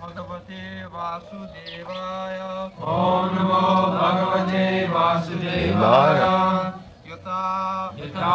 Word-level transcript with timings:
भगवते 0.00 0.84
वासुदेवाय। 0.84 2.38
ॐ 2.82 3.34
नमो 3.34 3.60
भगवते 3.96 4.64
वासुदेवाय। 4.88 6.20
यथा 7.10 7.40
यथा 7.98 8.34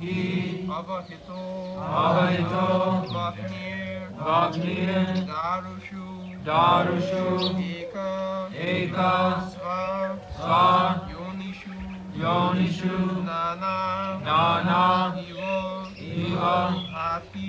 हि 0.00 0.16
अवहितो 0.76 1.40
अवहितो 2.00 2.66
वाग्निर् 3.14 4.10
दारुषु। 5.30 6.04
दारुषु। 6.48 7.22
एक। 7.60 7.94
एक। 8.66 8.94
स्व। 9.52 9.64
स्वा। 10.36 10.60
योनिषु। 11.10 11.72
योनिषु। 12.22 12.94
नाना। 13.28 13.74
नाना। 14.26 14.82
इव। 15.20 15.40
इव। 16.10 16.36
भाति 16.92 17.48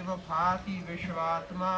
नानेव 0.01 0.15
भाति 0.17 0.85
विश्वात्मा। 0.89 1.73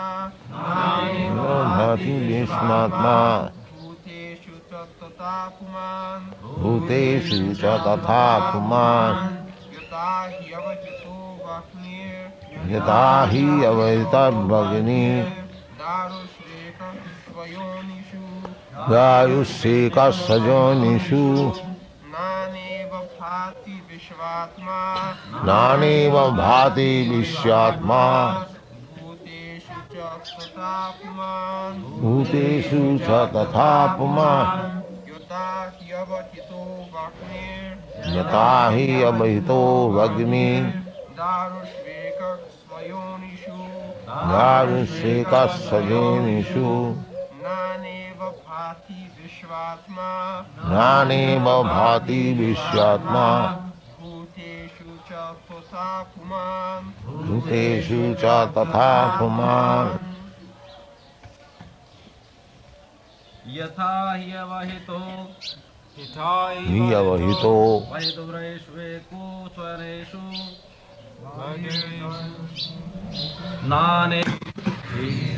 भाति 1.63 2.11
विस्मात्मा 2.27 3.39
भूतेषु 3.39 4.51
च 4.51 4.73
तथा 4.73 5.47
पुमान्। 5.47 6.25
भूतेषु 6.55 7.53
च 7.53 7.65
तथा 7.65 8.51
पुमान्। 8.51 9.35
यथा 9.73 10.07
ह्यवहितो 10.21 11.15
वाग्निर् 11.45 12.71
यथा 12.71 13.25
हि 13.25 13.45
स्वयोनिषु 20.11 21.17
नानेव 22.13 22.91
भाति 22.97 23.62
विश्वात्मा। 24.03 25.11
नानेव 25.43 26.31
भाति 26.31 27.09
विश्वात्मा। 27.09 28.31
भूतेषु 32.01 32.99
च 33.01 33.35
तथापमा। 33.35 34.31
यथा 38.05 38.69
हि 38.69 39.03
अवहितो 39.03 39.91
वग्नि 39.91 40.61
दारुषेकस्वजेनिषु 44.19 45.35
नानेव 50.65 51.63
भाति 51.63 52.33
विश्वात्मा। 52.39 53.69
भूतेषु 57.05 57.97
च 58.21 58.23
तथा 58.55 58.89
पुमान् 59.17 59.91
यथा 63.57 63.93
ह्यवहितो 64.23 64.99
ह्यवहितो 65.99 67.55
वहितुरेष्वेकुस्वरेषु 67.91 69.03
नाने 73.69 74.23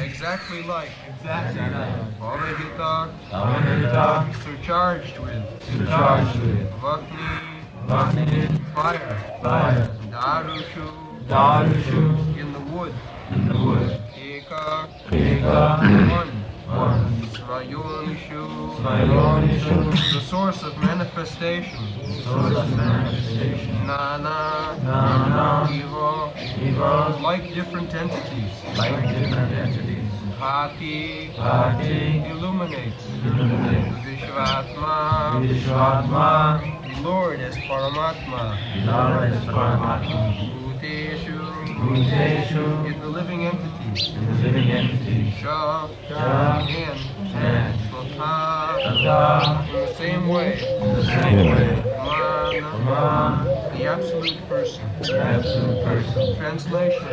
Exactly 0.05 0.63
like, 0.63 0.91
exactly 1.07 1.61
like. 1.61 2.19
Bhavahita, 2.19 3.09
Bhavahita, 3.31 4.07
surcharged 4.43 5.17
with, 5.19 5.63
surcharged 5.63 6.39
with. 6.41 6.69
Vakni, 6.81 7.54
Vagni, 7.87 8.47
fire 8.73 9.23
fire, 9.41 9.89
Darushu. 10.09 10.87
Darushu, 11.27 12.37
in 12.37 12.51
the 12.53 12.59
wood. 12.59 12.93
In 13.29 13.47
the 13.47 13.57
wood, 13.57 14.01
Eka. 14.15 14.89
Eka, 15.11 16.09
one. 16.09 16.45
One, 16.65 17.21
Svayonishu. 17.27 18.77
Svayonishu, 18.77 20.13
the 20.13 20.19
source 20.21 20.63
of 20.63 20.77
manifestation. 20.79 21.77
Source 22.23 22.55
of 22.57 22.75
manifestation, 22.75 23.85
Nana. 23.85 24.79
Nana, 24.83 25.69
Eva. 25.71 26.33
Eva, 26.59 27.19
like 27.21 27.53
different 27.53 27.93
entities. 27.93 28.51
Like 28.77 29.01
different 29.13 29.51
entities, 29.53 30.11
Bhati 30.39 31.35
Bhati, 31.35 32.29
illuminates. 32.31 33.05
Illuminate, 33.23 33.93
Vishvatma 34.03 35.41
Vishwatma, 35.45 36.84
Lord 37.05 37.39
as 37.39 37.55
Paramatma. 37.59 38.57
The 38.83 38.91
Lord 38.91 39.31
is 39.31 39.45
Paramatma, 39.45 40.33
Bhuteshu. 40.49 41.37
Bhuteshu, 41.77 42.91
in 42.91 42.99
the 42.99 43.07
living 43.07 43.45
entities 43.45 44.09
in 44.15 44.25
the 44.25 44.33
living 44.33 44.71
entities, 44.71 45.33
Sha 45.35 45.87
Sha, 46.09 46.65
and 46.67 46.99
and 47.35 47.79
Swatha 47.79 48.17
Tata, 48.17 49.71
in 49.71 49.85
the 49.85 49.93
same 49.93 50.27
way. 50.27 50.53
In 50.81 50.93
the 50.95 51.03
same 51.03 51.45
way, 51.45 51.83
Man. 52.07 52.85
Man, 52.85 53.77
the 53.77 53.85
absolute 53.85 54.37
person. 54.49 54.83
The 54.99 55.19
absolute 55.19 55.83
person, 55.83 56.35
Translation. 56.37 57.07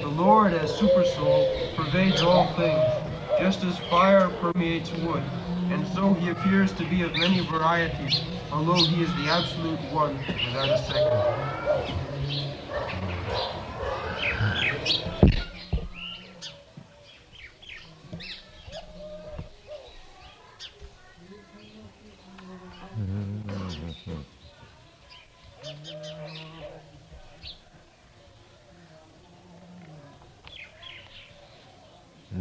The 0.00 0.08
Lord 0.08 0.54
as 0.54 0.72
Supersoul 0.72 1.46
pervades 1.76 2.22
all 2.22 2.46
things, 2.54 2.84
just 3.38 3.62
as 3.62 3.78
fire 3.78 4.28
permeates 4.40 4.92
wood, 4.92 5.22
and 5.70 5.86
so 5.86 6.14
he 6.14 6.30
appears 6.30 6.72
to 6.72 6.84
be 6.84 7.02
of 7.02 7.14
many 7.16 7.40
varieties, 7.40 8.20
although 8.51 8.83
he 8.85 9.01
is 9.01 9.13
the 9.15 9.27
absolute 9.29 9.79
one 9.91 10.15
without 10.45 10.69
a 10.69 10.77
second. 10.77 11.21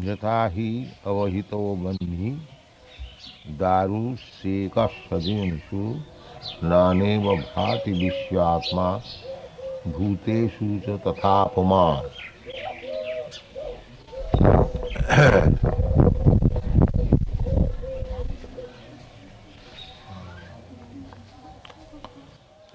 यथा 0.04 0.37
हि 0.54 0.71
अवहितो 1.06 1.59
बन्धि 1.84 2.31
दारु 3.59 4.03
सेक 4.21 4.77
सजीनसु 5.05 5.83
नानेव 6.63 7.25
भाति 7.35 7.93
विश्वात्मा 8.03 8.88
भूतेषु 9.88 10.67
च 10.85 10.99
तथा 11.07 11.43
पुमान् 11.55 12.13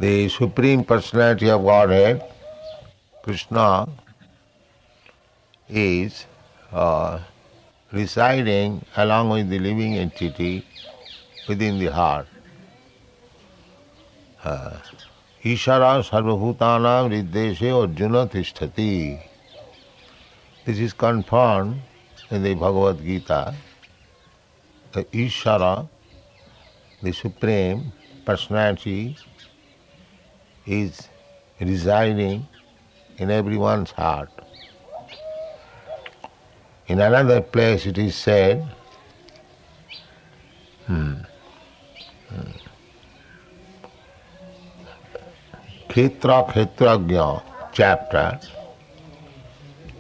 The 0.01 0.31
Supreme 0.31 0.83
Personality 0.83 1.51
of 1.51 1.63
Godhead, 1.63 2.23
Krishna, 3.23 3.87
is 5.69 6.25
uh, 6.73 7.19
residing 7.93 8.85
along 8.97 9.31
with 9.31 9.49
the 9.49 9.59
living 9.59 9.97
entity 9.97 10.65
within 11.49 11.79
the 11.79 11.87
heart. 11.87 12.29
Uh, 14.45 14.79
Ishara 15.45 16.03
sarvabhutanam 16.03 17.11
riddeshe 17.11 17.69
arjuna 17.75 18.27
tishtati. 18.27 19.21
This 20.65 20.79
is 20.79 20.93
confirmed 20.93 21.81
in 22.31 22.43
the 22.43 22.55
Bhagavad 22.55 23.03
Gita. 23.05 23.55
The 24.93 25.05
Ishara, 25.05 25.89
the 27.03 27.13
Supreme 27.13 27.93
Personality, 28.25 29.17
is 30.67 31.09
residing 31.59 32.47
in 33.19 33.31
everyone's 33.31 33.91
heart. 33.91 34.31
In 36.91 37.01
another 37.01 37.41
place 37.41 37.87
it 37.87 37.99
is 37.99 38.17
said, 38.17 38.69
hmm, 40.87 41.13
hmm, 42.29 42.51
Khetra 45.89 46.39
Khetragya 46.51 47.43
chapter, 47.73 48.41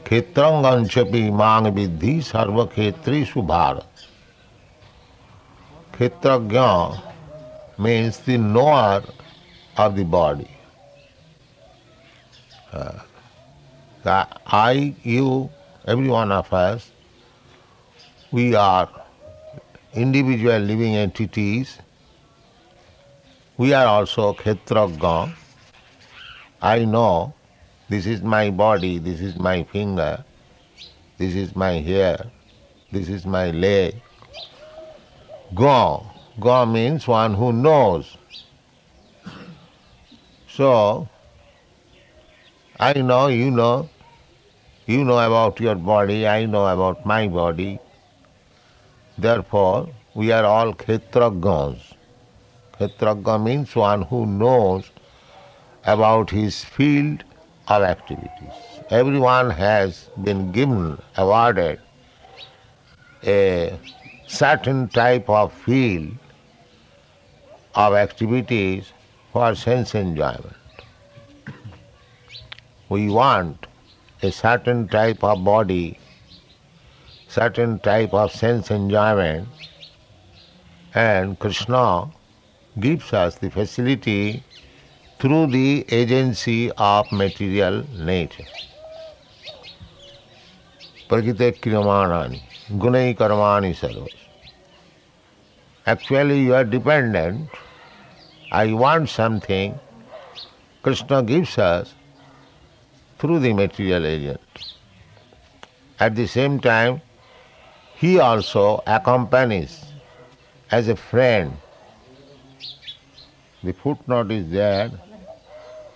Khetranganchapi 0.02 1.32
mang 1.32 1.66
vidhi 1.76 2.16
sarva 2.30 2.66
khetrishu 2.68 3.46
bharat. 3.46 3.86
Khetragya 5.92 7.00
means 7.78 8.18
the 8.18 8.36
knower 8.36 9.04
of 9.76 9.94
the 9.94 10.02
body. 10.02 10.50
Uh, 12.72 12.98
the 14.02 14.26
I, 14.46 14.96
you, 15.04 15.50
every 15.86 16.08
one 16.08 16.32
of 16.32 16.52
us, 16.52 16.92
we 18.30 18.54
are 18.54 18.88
individual 19.94 20.58
living 20.58 20.96
entities. 20.96 21.78
We 23.56 23.72
are 23.74 23.86
also 23.86 24.34
Kshetragya. 24.34 25.32
I 26.62 26.84
know 26.84 27.34
this 27.88 28.06
is 28.06 28.22
my 28.22 28.50
body, 28.50 28.98
this 28.98 29.20
is 29.20 29.38
my 29.38 29.64
finger, 29.64 30.24
this 31.18 31.34
is 31.34 31.56
my 31.56 31.72
hair, 31.72 32.30
this 32.92 33.08
is 33.08 33.26
my 33.26 33.50
leg. 33.50 33.94
Ga. 35.54 36.00
Ga 36.38 36.64
means 36.64 37.08
one 37.08 37.34
who 37.34 37.52
knows. 37.52 38.16
So, 40.48 41.08
I 42.78 42.92
know, 42.94 43.26
you 43.26 43.50
know, 43.50 43.88
you 44.90 45.04
know 45.04 45.18
about 45.20 45.60
your 45.60 45.76
body, 45.76 46.26
I 46.26 46.46
know 46.46 46.66
about 46.66 47.06
my 47.06 47.28
body. 47.28 47.78
Therefore, 49.16 49.88
we 50.14 50.32
are 50.32 50.44
all 50.44 50.74
Kshetragyas. 50.74 51.78
Kshetragya 52.72 53.42
means 53.44 53.76
one 53.76 54.02
who 54.02 54.26
knows 54.26 54.90
about 55.84 56.30
his 56.30 56.64
field 56.64 57.22
of 57.68 57.84
activities. 57.84 58.58
Everyone 58.90 59.50
has 59.50 60.10
been 60.24 60.50
given, 60.50 61.00
awarded 61.16 61.80
a 63.24 63.78
certain 64.26 64.88
type 64.88 65.30
of 65.30 65.52
field 65.52 66.10
of 67.76 67.94
activities 67.94 68.92
for 69.32 69.54
sense 69.54 69.94
enjoyment. 69.94 70.56
We 72.88 73.08
want 73.08 73.66
a 74.22 74.30
certain 74.30 74.86
type 74.88 75.24
of 75.24 75.42
body, 75.44 75.98
certain 77.28 77.78
type 77.78 78.12
of 78.12 78.30
sense 78.32 78.70
enjoyment, 78.70 79.48
and 80.94 81.38
Krishna 81.38 82.10
gives 82.78 83.12
us 83.12 83.36
the 83.36 83.50
facility 83.50 84.42
through 85.18 85.46
the 85.48 85.84
agency 85.90 86.70
of 86.72 87.10
material 87.12 87.84
nature. 87.98 88.44
Prakite 91.08 91.60
kriyamanani, 91.60 92.42
gunai 92.72 93.16
karmani 93.16 93.74
sarvas. 93.74 94.14
Actually 95.86 96.40
you 96.40 96.54
are 96.54 96.64
dependent. 96.64 97.48
I 98.52 98.72
want 98.72 99.08
something. 99.08 99.78
Krishna 100.82 101.22
gives 101.22 101.58
us 101.58 101.94
through 103.20 103.38
the 103.38 103.52
material 103.52 104.06
agent. 104.06 104.40
At 106.00 106.16
the 106.16 106.26
same 106.26 106.58
time, 106.58 107.02
he 107.96 108.18
also 108.18 108.82
accompanies 108.86 109.84
as 110.70 110.88
a 110.88 110.96
friend. 110.96 111.52
The 113.62 113.72
footnote 113.74 114.30
is 114.30 114.50
there. 114.50 114.90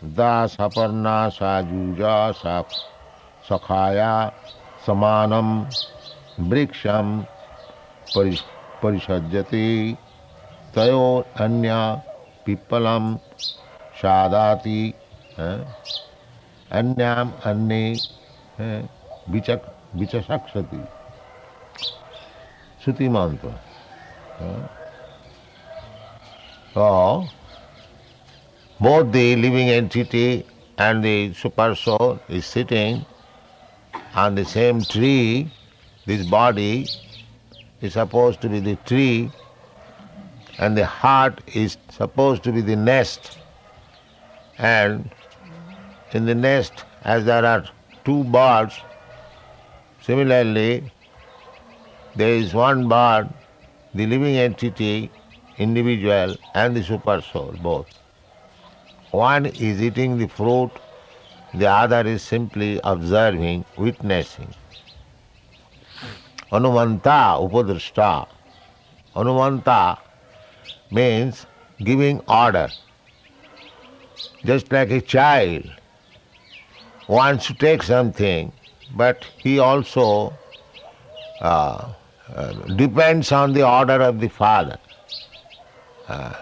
Thus, 0.03 0.56
Aparna, 0.56 1.32
sa 1.32 1.65
Sakhaya, 3.49 4.35
Samanam, 4.85 5.73
Briksham, 6.38 7.26
Parishajati, 8.82 9.97
Tayo, 10.75 11.25
Anya, 11.37 12.05
Pippalam, 12.47 13.19
Shadati. 13.99 14.93
Eh? 15.38 15.65
अन्याम 16.74 17.31
अन्य 17.45 18.01
विचक 19.30 19.62
विचक्षति 19.95 20.88
श्रुति 22.83 23.09
मंत्र 23.09 23.53
So, 26.74 27.30
both 28.80 29.12
the 29.12 29.36
living 29.36 29.69
entity 29.69 30.45
and 30.77 31.03
the 31.03 31.33
super 31.33 31.75
soul 31.75 32.21
is 32.30 32.45
sitting 32.45 33.06
on 34.13 34.36
the 34.36 34.45
same 34.45 34.86
tree, 34.86 35.51
this 36.06 36.24
body 36.24 36.89
is 37.81 37.94
supposed 37.94 38.39
to 38.41 38.50
be 38.50 38.59
the 38.59 38.75
tree 38.77 39.31
and 40.59 40.77
the 40.77 40.86
heart 40.86 41.41
is 41.53 41.77
supposed 41.89 42.44
to 42.44 42.51
be 42.51 42.62
the 42.62 42.75
nest. 42.75 43.33
And 44.57 45.09
in 46.14 46.26
the 46.26 46.34
nest, 46.34 46.84
as 47.02 47.25
there 47.25 47.44
are 47.44 47.64
two 48.05 48.22
birds, 48.25 48.78
similarly, 50.00 50.88
there 52.14 52.34
is 52.34 52.55
one 52.55 52.88
bird, 52.88 53.28
the 53.94 54.06
living 54.06 54.37
entity, 54.37 55.11
individual, 55.58 56.37
and 56.55 56.76
the 56.76 56.84
super 56.84 57.20
soul, 57.20 57.52
both. 57.61 57.87
One 59.11 59.46
is 59.46 59.82
eating 59.82 60.16
the 60.16 60.28
fruit, 60.28 60.70
the 61.52 61.69
other 61.69 62.06
is 62.06 62.22
simply 62.22 62.81
observing, 62.84 63.64
witnessing. 63.76 64.55
Anumanta 66.52 67.38
Upadrishta. 67.44 68.28
Anumanta 69.16 69.99
means 70.93 71.46
giving 71.78 72.20
order. 72.28 72.69
Just 74.44 74.70
like 74.70 74.90
a 74.90 75.00
child 75.00 75.64
wants 77.08 77.46
to 77.46 77.54
take 77.54 77.82
something, 77.82 78.52
but 78.94 79.24
he 79.42 79.58
also 79.58 80.32
uh, 81.40 81.92
uh, 82.34 82.52
depends 82.76 83.32
on 83.32 83.52
the 83.52 83.66
order 83.66 84.00
of 84.02 84.20
the 84.20 84.28
father. 84.28 84.78
Uh, 86.08 86.34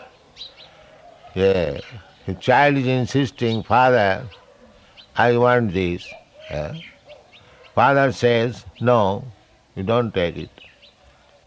yeah. 1.35 1.81
The 2.27 2.35
child 2.35 2.77
is 2.77 2.87
insisting, 2.87 3.65
Father, 3.65 4.25
I 5.17 5.37
want 5.37 5.73
this. 5.73 6.09
Father 7.75 8.13
says, 8.13 8.65
No, 8.81 9.25
you 9.75 9.83
don't 9.83 10.15
take 10.15 10.37
it. 10.37 10.51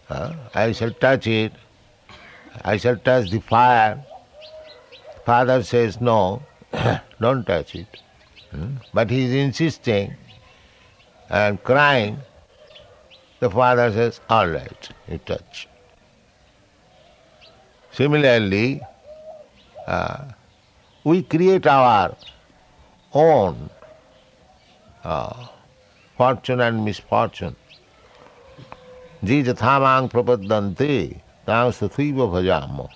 Huh? 0.08 0.34
I 0.54 0.72
shall 0.74 0.92
touch 0.92 1.28
it. 1.28 1.54
I 2.64 2.78
shall 2.78 2.98
touch 2.98 3.30
the 3.30 3.40
fire. 3.40 4.04
Father 5.26 5.64
says, 5.64 6.00
no, 6.00 6.44
don't 7.20 7.46
touch 7.46 7.76
it. 7.76 7.88
But 8.94 9.10
he 9.10 9.26
is 9.26 9.34
insisting 9.34 10.16
and 11.30 11.62
crying. 11.64 12.20
The 13.40 13.50
father 13.50 13.92
says, 13.92 14.22
All 14.30 14.48
right, 14.48 14.90
you 15.08 15.18
touch. 15.20 15.68
Similarly, 17.92 18.82
uh, 19.88 20.26
we 21.04 21.24
create 21.24 21.68
our 21.68 22.16
own 23.14 23.70
uh, 25.04 25.48
fortune 26.18 26.62
and 26.62 26.84
misfortune. 26.84 27.56
Jijathamang 29.24 30.12
prapadante 30.12 31.20
bhajamo. 31.48 32.90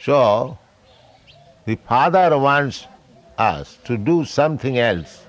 So, 0.00 0.58
the 1.64 1.76
father 1.76 2.38
wants 2.38 2.86
us 3.38 3.78
to 3.84 3.96
do 3.96 4.24
something 4.24 4.78
else, 4.78 5.24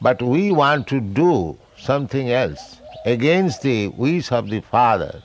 but 0.00 0.22
we 0.22 0.50
want 0.50 0.86
to 0.88 1.00
do 1.00 1.56
something 1.76 2.30
else 2.30 2.80
against 3.04 3.62
the 3.62 3.88
wish 3.88 4.30
of 4.32 4.50
the 4.50 4.60
Father. 4.60 5.22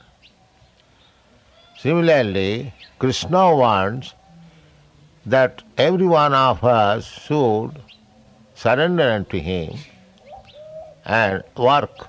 Similarly, 1.78 2.72
Krishna 2.98 3.54
wants 3.54 4.14
that 5.26 5.62
every 5.76 6.06
one 6.06 6.32
of 6.32 6.64
us 6.64 7.04
should 7.04 7.72
surrender 8.54 9.10
unto 9.10 9.38
Him 9.38 9.78
and 11.04 11.42
work 11.56 12.08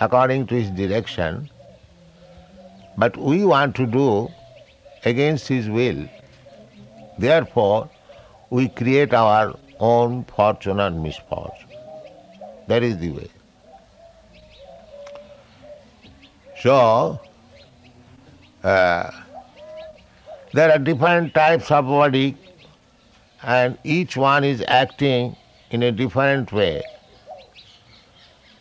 according 0.00 0.46
to 0.46 0.54
his 0.54 0.70
direction, 0.70 1.50
but 2.96 3.16
we 3.16 3.44
want 3.44 3.76
to 3.76 3.86
do 3.86 4.30
against 5.04 5.48
his 5.48 5.68
will. 5.68 6.06
Therefore, 7.18 7.88
we 8.50 8.68
create 8.68 9.14
our 9.14 9.56
own 9.78 10.24
fortune 10.24 10.80
and 10.80 11.02
misfortune. 11.02 11.68
That 12.66 12.82
is 12.82 12.98
the 12.98 13.10
way. 13.10 13.28
So, 16.60 17.18
uh, 18.62 19.10
there 20.52 20.70
are 20.70 20.78
different 20.78 21.32
types 21.32 21.70
of 21.70 21.86
body 21.86 22.36
and 23.42 23.78
each 23.84 24.16
one 24.16 24.44
is 24.44 24.62
acting 24.68 25.36
in 25.70 25.82
a 25.82 25.92
different 25.92 26.52
way. 26.52 26.82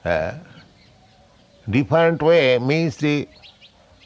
Uh, 0.05 0.35
different 1.69 2.21
way 2.21 2.57
means 2.59 2.97
the 2.97 3.27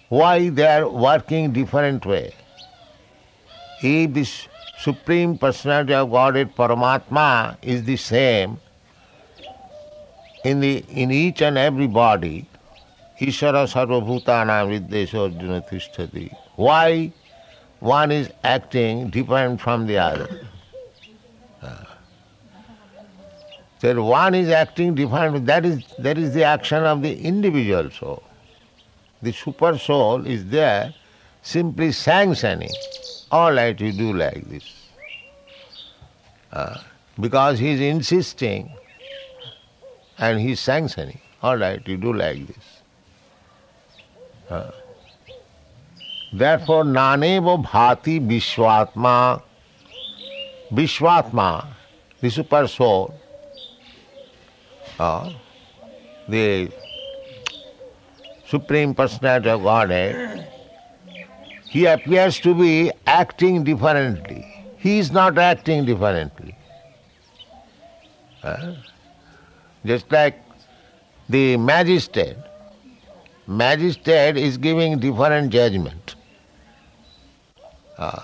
why 0.09 0.49
they 0.49 0.65
are 0.65 0.89
working 0.89 1.51
different 1.53 2.05
way. 2.05 2.33
If 3.81 4.13
this 4.13 4.47
Supreme 4.83 5.37
Personality 5.37 5.93
of 5.93 6.11
Godhead 6.11 6.55
Paramatma 6.55 7.55
is 7.61 7.85
the 7.85 7.95
same 7.95 8.59
in 10.43 10.59
the 10.59 10.83
in 10.89 11.09
each 11.09 11.41
and 11.41 11.57
every 11.57 11.87
body, 11.87 12.45
Ishara 13.17 13.63
Sarvabhutana 13.73 14.57
Viddesha 14.67 15.21
Arjuna 15.31 15.61
Tishtati. 15.61 16.35
Why 16.57 17.13
one 17.79 18.11
is 18.11 18.29
acting 18.43 19.09
different 19.09 19.61
from 19.61 19.87
the 19.87 19.97
other? 19.97 20.47
Ah. 21.61 21.97
So 23.79 24.03
one 24.03 24.35
is 24.35 24.49
acting 24.49 24.95
different, 24.95 25.45
that 25.45 25.65
is 25.65 25.81
that 25.99 26.17
is 26.17 26.33
the 26.33 26.43
action 26.43 26.83
of 26.83 27.01
the 27.01 27.17
individual 27.21 27.89
soul. 27.89 28.21
The 29.21 29.31
super 29.31 29.77
soul 29.77 30.27
is 30.27 30.45
there 30.47 30.93
simply 31.41 31.93
sanctioning. 31.93 32.69
All 33.33 33.51
right, 33.51 33.79
you 33.81 33.91
do 33.91 34.13
like 34.13 34.47
this. 34.47 34.63
Uh, 36.51 36.77
because 37.19 37.57
he 37.57 37.69
is 37.71 37.79
insisting 37.81 38.71
and 40.19 40.39
he 40.39 40.51
is 40.51 40.59
sanctioning. 40.59 41.19
All 41.41 41.57
right, 41.57 41.81
you 41.87 41.97
do 41.97 42.13
like 42.13 42.45
this. 42.45 42.65
Uh, 44.51 44.69
therefore, 46.31 46.83
naneva 46.83 47.57
bhati 47.65 48.19
vishwatma, 48.19 49.41
vishwatma, 50.71 51.65
the 52.21 52.29
super 52.29 52.67
soul, 52.67 53.15
uh, 54.99 55.33
the 56.29 56.69
Supreme 58.45 58.93
Personality 58.93 59.49
of 59.49 59.63
Godhead, 59.63 60.52
he 61.73 61.87
appears 61.87 62.39
to 62.39 62.53
be 62.53 62.91
acting 63.07 63.63
differently. 63.63 64.41
He 64.77 64.99
is 64.99 65.11
not 65.11 65.39
acting 65.39 65.85
differently. 65.85 66.55
Uh, 68.43 68.75
just 69.83 70.11
like 70.11 70.35
the 71.29 71.57
magistrate, 71.57 72.37
magistrate 73.47 74.37
is 74.37 74.59
giving 74.59 74.99
different 74.99 75.51
judgment. 75.51 76.13
Uh, 77.97 78.21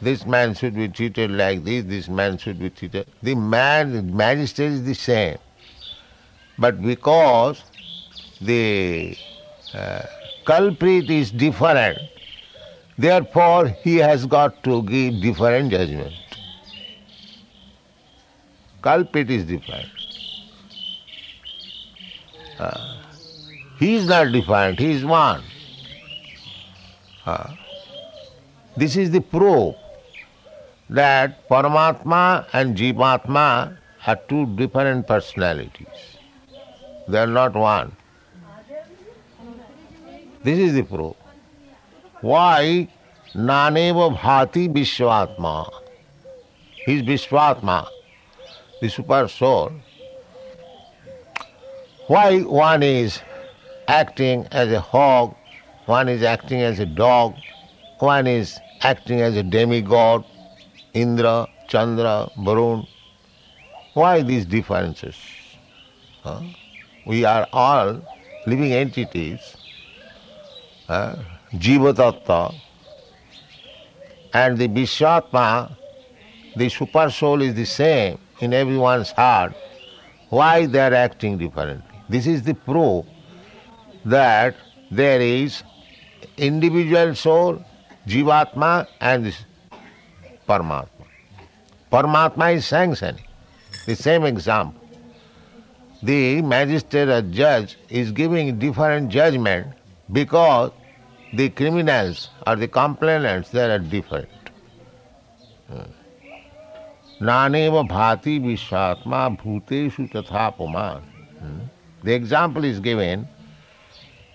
this 0.00 0.24
man 0.24 0.54
should 0.54 0.76
be 0.76 0.86
treated 0.86 1.32
like 1.32 1.64
this, 1.64 1.84
this 1.84 2.08
man 2.08 2.38
should 2.38 2.60
be 2.60 2.70
treated. 2.70 3.08
The 3.20 3.34
man, 3.34 4.14
magistrate 4.16 4.70
is 4.70 4.84
the 4.84 4.94
same. 4.94 5.38
But 6.56 6.80
because 6.80 7.64
the 8.40 9.16
uh, 9.74 10.02
culprit 10.44 11.10
is 11.10 11.32
different, 11.32 11.98
therefore 13.04 13.68
he 13.84 13.96
has 13.96 14.26
got 14.26 14.62
to 14.64 14.82
give 14.84 15.20
different 15.20 15.72
judgment. 15.72 16.14
Culprit 18.82 19.30
is 19.30 19.44
different. 19.44 19.88
Uh, 22.58 22.80
he 23.78 23.94
is 23.96 24.06
not 24.06 24.30
different, 24.32 24.78
he 24.78 24.92
is 24.92 25.04
one. 25.04 25.42
Uh, 27.26 27.48
this 28.76 28.96
is 28.96 29.10
the 29.10 29.20
proof 29.20 29.74
that 30.90 31.48
Paramatma 31.48 32.46
and 32.52 32.76
Jivatma 32.76 33.76
are 34.06 34.16
two 34.28 34.46
different 34.60 35.06
personalities. 35.06 36.06
They 37.08 37.18
are 37.18 37.26
not 37.26 37.54
one. 37.54 37.96
This 40.44 40.58
is 40.58 40.74
the 40.74 40.82
proof. 40.82 41.16
Why 42.22 42.86
Naneva 43.34 44.16
Bhati 44.16 44.72
Vishwatma? 44.72 45.68
He 46.86 46.94
is 46.98 47.02
Vishwatma, 47.02 47.88
the 48.80 48.88
super 48.88 49.26
soul. 49.26 49.72
Why 52.06 52.38
one 52.42 52.84
is 52.84 53.20
acting 53.88 54.46
as 54.52 54.70
a 54.70 54.80
hog, 54.80 55.34
one 55.86 56.08
is 56.08 56.22
acting 56.22 56.60
as 56.60 56.78
a 56.78 56.86
dog, 56.86 57.34
one 57.98 58.28
is 58.28 58.60
acting 58.82 59.20
as 59.20 59.36
a 59.36 59.42
demigod, 59.42 60.24
Indra, 60.94 61.48
Chandra, 61.66 62.30
Varun. 62.38 62.86
Why 63.94 64.22
these 64.22 64.46
differences? 64.46 65.16
Huh? 66.22 66.40
We 67.04 67.24
are 67.24 67.48
all 67.52 68.00
living 68.46 68.72
entities, 68.72 69.56
Jiva 71.54 71.92
Tattva, 71.94 72.54
and 74.32 74.56
the 74.58 74.68
Vishwatma, 74.68 75.76
the 76.56 76.68
super 76.68 77.10
soul 77.10 77.42
is 77.42 77.54
the 77.54 77.64
same 77.64 78.18
in 78.40 78.52
everyone's 78.54 79.10
heart. 79.10 79.54
Why 80.30 80.66
they 80.66 80.80
are 80.80 80.94
acting 80.94 81.38
differently? 81.38 81.82
This 82.08 82.26
is 82.26 82.42
the 82.42 82.54
proof 82.54 83.04
that 84.04 84.56
there 84.90 85.20
is 85.20 85.62
individual 86.36 87.14
soul, 87.14 87.62
Jivatma, 88.06 88.86
and 89.00 89.26
this 89.26 89.44
Paramatma. 90.48 90.88
Paramatma 91.90 92.54
is 92.54 92.66
sanctioning. 92.66 93.22
The 93.86 93.94
same 93.94 94.24
example 94.24 94.82
the 96.02 96.42
magistrate 96.42 97.08
or 97.08 97.22
judge 97.22 97.76
is 97.88 98.10
giving 98.10 98.58
different 98.58 99.08
judgment 99.08 99.68
because 100.10 100.72
the 101.32 101.48
criminals 101.48 102.28
or 102.46 102.56
the 102.56 102.68
complainants 102.68 103.50
they 103.50 103.62
are 103.62 103.78
different. 103.78 104.28
Hmm. 105.68 105.90
Naneva 107.20 107.88
bhati 107.88 108.40
vishatma 108.40 109.36
bhuteshu 109.38 110.10
tatha 110.12 110.56
puman. 110.56 111.00
Hmm. 111.38 111.60
The 112.02 112.12
example 112.14 112.64
is 112.64 112.80
given 112.80 113.26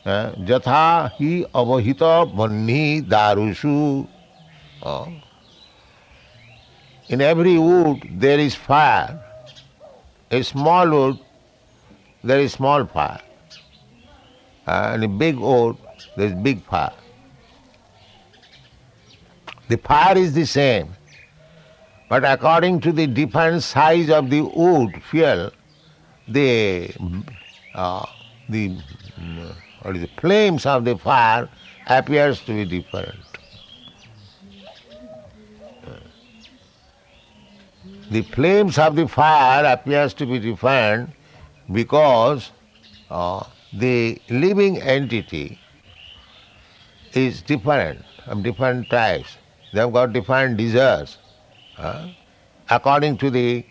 eh, 0.05 0.31
jatha 0.49 1.11
hi 1.11 1.45
avahita 1.53 2.33
vanni 2.35 3.01
darushu. 3.01 4.07
Oh. 4.81 5.07
In 7.09 7.21
every 7.21 7.57
wood 7.57 8.07
there 8.11 8.39
is 8.39 8.55
fire. 8.55 9.23
A 10.31 10.43
small 10.43 10.89
wood 10.89 11.19
there 12.23 12.39
is 12.39 12.53
small 12.53 12.85
fire. 12.85 13.21
And 14.67 15.03
a 15.03 15.07
big 15.07 15.38
wood, 15.38 15.77
there 16.15 16.27
is 16.27 16.33
big 16.33 16.63
fire. 16.65 16.93
The 19.69 19.77
fire 19.77 20.17
is 20.17 20.33
the 20.33 20.45
same, 20.45 20.95
but 22.09 22.24
according 22.24 22.81
to 22.81 22.91
the 22.91 23.07
different 23.07 23.63
size 23.63 24.09
of 24.09 24.29
the 24.29 24.41
wood 24.41 25.01
fuel, 25.03 25.51
the 26.27 26.93
uh, 27.74 28.05
the 28.50 28.69
what 29.81 29.95
is 29.95 30.01
the 30.01 30.09
flames 30.21 30.65
of 30.65 30.86
the 30.86 30.97
fire 30.97 31.50
appears 31.88 32.41
to 32.41 32.53
be 32.53 32.65
different. 32.65 33.19
The 38.09 38.21
flames 38.21 38.77
of 38.77 38.95
the 38.95 39.07
fire 39.07 39.65
appears 39.65 40.13
to 40.15 40.25
be 40.25 40.39
different 40.39 41.09
because 41.71 42.51
uh, 43.09 43.43
the 43.74 44.21
living 44.29 44.81
entity 44.81 45.59
is 47.13 47.41
different 47.41 48.03
of 48.27 48.43
different 48.43 48.89
types. 48.89 49.38
They 49.74 49.79
have 49.81 49.93
got 49.93 50.13
different 50.13 50.57
desires 50.57 51.17
uh, 51.77 52.07
according 52.69 53.17
to 53.17 53.29
the 53.29 53.65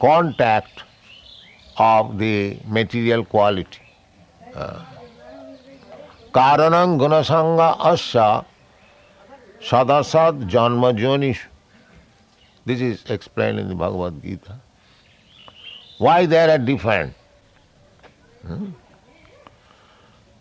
contact 0.00 0.84
of 1.76 2.18
the 2.18 2.58
material 2.66 3.24
quality. 3.24 3.80
Gunasanga 6.32 7.78
asya 7.78 8.44
sadasad 9.60 10.48
janma 10.50 10.96
jonishu. 10.98 11.46
This 12.64 12.80
is 12.80 13.04
explained 13.08 13.58
in 13.58 13.68
the 13.68 13.74
Bhagavad 13.74 14.22
Gita. 14.22 14.56
Why 15.98 16.26
they 16.26 16.50
are 16.50 16.58
different? 16.58 17.14
Hmm? 18.46 18.66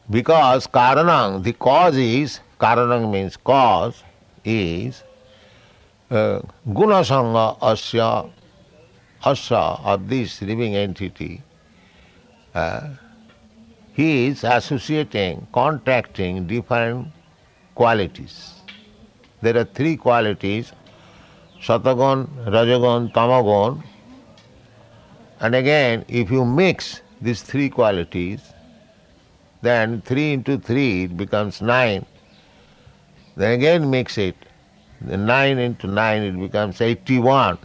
Because 0.10 0.68
karanang, 0.68 1.44
the 1.44 1.54
cause 1.54 1.98
is, 1.98 2.40
karanang 2.60 3.12
means 3.12 3.36
cause, 3.36 4.04
is 4.46 5.04
uh, 6.10 6.42
gunasanga 6.70 7.60
asya, 7.60 8.30
asya 9.24 9.84
of 9.84 10.08
this 10.08 10.42
living 10.42 10.76
entity. 10.76 11.42
Uh, 12.56 12.90
he 13.94 14.28
is 14.28 14.46
associating, 14.46 15.46
contracting 15.52 16.48
different 16.48 17.08
qualities. 17.76 18.54
There 19.42 19.58
are 19.58 19.66
three 19.66 19.98
qualities, 19.98 20.72
satagon, 21.62 22.28
rajagon, 22.46 23.12
tamagon. 23.12 23.84
And 25.42 25.54
again, 25.54 26.06
if 26.08 26.32
you 26.32 26.46
mix 26.46 27.02
these 27.22 27.42
three 27.42 27.70
qualities, 27.70 28.54
then 29.62 30.02
3 30.02 30.34
into 30.34 30.58
3 30.58 31.04
it 31.04 31.18
becomes 31.18 31.62
9. 31.62 32.06
Then 33.36 33.52
again 33.52 33.90
mix 33.90 34.18
it. 34.18 34.36
The 35.02 35.18
9 35.18 35.58
into 35.58 35.88
9 35.88 36.22
it 36.22 36.40
becomes 36.40 36.82
81. 36.82 37.58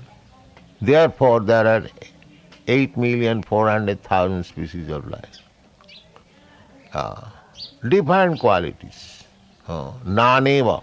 Therefore 0.81 1.41
there 1.41 1.67
are 1.67 1.87
8,400,000 2.67 4.45
species 4.45 4.89
of 4.89 5.09
life. 5.09 5.39
Uh, 6.93 7.29
different 7.89 8.41
qualities. 8.41 9.25
Uh, 9.67 9.93
naneva. 10.05 10.83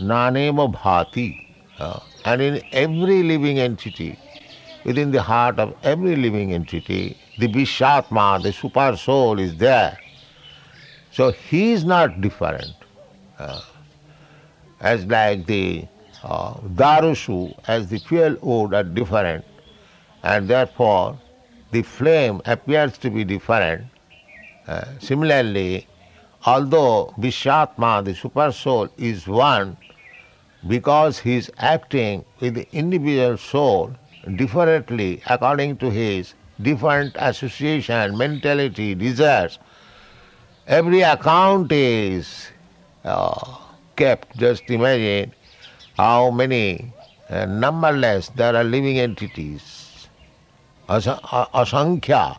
Naneva 0.00 0.72
bhati. 0.72 1.46
Uh, 1.78 2.00
and 2.24 2.40
in 2.42 2.62
every 2.72 3.22
living 3.22 3.58
entity, 3.58 4.18
within 4.84 5.10
the 5.10 5.22
heart 5.22 5.58
of 5.58 5.74
every 5.82 6.16
living 6.16 6.52
entity, 6.52 7.16
the 7.38 7.48
Vishatma, 7.48 8.42
the 8.42 8.52
super 8.52 8.96
soul 8.96 9.38
is 9.38 9.56
there. 9.56 9.98
So 11.10 11.30
he 11.32 11.72
is 11.72 11.84
not 11.84 12.20
different. 12.20 12.74
Uh, 13.38 13.60
as 14.80 15.04
like 15.06 15.46
the 15.46 15.86
uh, 16.22 16.54
darushu, 16.54 17.54
as 17.66 17.88
the 17.88 17.98
fuel 17.98 18.36
wood 18.42 18.74
are 18.74 18.84
different, 18.84 19.44
and 20.22 20.48
therefore 20.48 21.18
the 21.70 21.82
flame 21.82 22.40
appears 22.44 22.98
to 22.98 23.10
be 23.10 23.24
different. 23.24 23.86
Uh, 24.66 24.84
similarly, 25.00 25.86
although 26.46 27.12
Vishatma, 27.18 28.04
the 28.04 28.14
super 28.14 28.52
soul, 28.52 28.88
is 28.96 29.26
one, 29.26 29.76
because 30.68 31.18
he 31.18 31.36
is 31.36 31.50
acting 31.58 32.24
with 32.40 32.54
the 32.54 32.68
individual 32.72 33.36
soul 33.36 33.92
differently 34.36 35.20
according 35.26 35.76
to 35.76 35.90
his 35.90 36.34
different 36.60 37.16
association, 37.18 38.16
mentality, 38.16 38.94
desires, 38.94 39.58
every 40.66 41.00
account 41.02 41.72
is 41.72 42.48
uh, 43.04 43.56
kept. 43.96 44.36
Just 44.36 44.68
imagine 44.70 45.32
how 45.96 46.30
many 46.30 46.92
uh, 47.30 47.46
numberless 47.46 48.28
there 48.30 48.54
are 48.56 48.64
living 48.64 48.98
entities. 48.98 50.08
Asa- 50.88 51.20
Asankhya, 51.22 52.38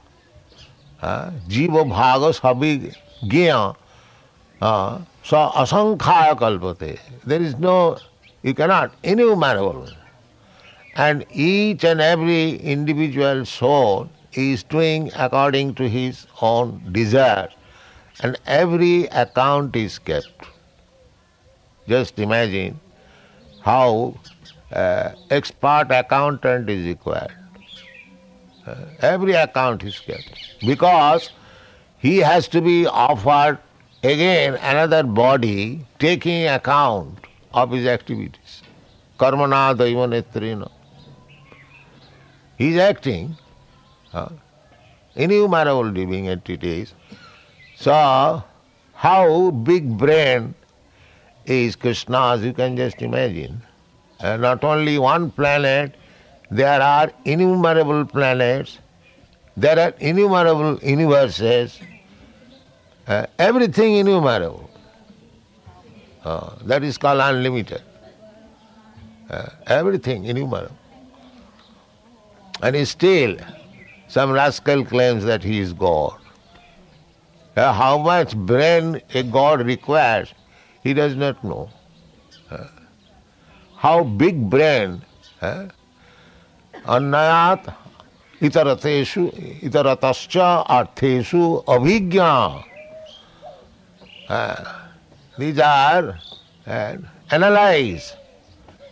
uh, 1.01 1.32
jiva 1.48 1.84
bhaga 1.89 2.34
sabi 2.34 2.93
gya, 3.25 3.75
uh, 4.62 5.00
so 5.24 5.38
asankhaya 5.55 6.38
kalpate. 6.38 7.00
There 7.25 7.41
is 7.41 7.58
no, 7.58 7.98
you 8.43 8.53
cannot, 8.53 8.93
innumerable. 9.03 9.89
And 10.96 11.26
each 11.32 11.84
and 11.84 12.02
every 12.02 12.56
individual 12.58 13.46
soul 13.46 14.10
is 14.34 14.64
doing 14.64 15.12
according 15.16 15.76
to 15.76 15.90
his 15.90 16.28
own 16.42 16.82
desire, 16.92 17.50
and 18.20 18.38
every 18.46 19.06
account 19.08 19.76
is 19.76 20.00
kept. 20.00 20.48
Just 21.88 22.20
imagine 22.20 22.80
how 23.62 24.20
uh, 24.72 25.12
expert 25.30 25.88
accountant 25.92 26.70
is 26.70 26.86
required. 26.88 27.36
Uh, 28.66 28.76
every 29.02 29.34
account 29.34 29.84
is 29.84 30.00
kept 30.00 30.40
because 30.64 31.32
he 32.00 32.18
has 32.20 32.48
to 32.50 32.62
be 32.62 32.88
offered 32.88 33.60
again 34.04 34.56
another 34.56 35.04
body 35.04 35.86
taking 36.00 36.48
account 36.48 37.28
of 37.54 37.72
his 37.72 37.86
activities. 37.88 38.64
Karmana 39.20 39.76
daivanetrina. 39.78 40.73
He 42.57 42.69
is 42.69 42.77
acting 42.77 43.36
uh, 44.13 44.29
innumerable 45.15 45.86
living 45.86 46.27
entities. 46.29 46.93
So, 47.75 48.43
how 48.93 49.51
big 49.51 49.98
brain 49.98 50.53
is 51.45 51.75
Krishna's, 51.75 52.43
you 52.43 52.53
can 52.53 52.77
just 52.77 53.01
imagine. 53.01 53.61
Uh, 54.20 54.37
not 54.37 54.63
only 54.63 54.98
one 54.98 55.31
planet, 55.31 55.96
there 56.50 56.81
are 56.81 57.11
innumerable 57.25 58.05
planets, 58.05 58.79
there 59.57 59.77
are 59.79 59.94
innumerable 60.00 60.79
universes, 60.81 61.79
uh, 63.07 63.25
everything 63.39 63.96
innumerable. 63.96 64.70
Uh, 66.24 66.55
that 66.63 66.83
is 66.83 66.98
called 66.98 67.20
unlimited. 67.20 67.81
Uh, 69.29 69.50
everything 69.68 70.25
innumerable. 70.25 70.77
And 72.64 72.88
still, 72.88 73.36
some 74.08 74.32
rascal 74.32 74.86
claims 74.86 75.26
that 75.26 75.44
he 75.44 75.60
is 75.60 75.74
God. 75.74 76.18
Uh, 77.58 77.74
how 77.74 77.98
much 77.98 78.38
brain 78.38 79.02
a 79.14 79.22
God 79.22 79.66
requires, 79.66 80.34
he 80.82 80.94
does 80.94 81.14
not 81.14 81.44
know. 81.44 81.70
Uh, 82.50 82.68
how 83.76 84.06
big 84.06 84.50
brain, 84.50 85.02
uh, 85.42 85.68
anayat, 86.86 87.66
annayat 87.66 87.76
itaratesu, 88.40 89.60
itaratascha 89.62 90.66
arthesu 90.66 91.66
abhigya. 91.66 92.64
These 95.38 95.60
are, 95.60 96.18
analyze 97.30 98.16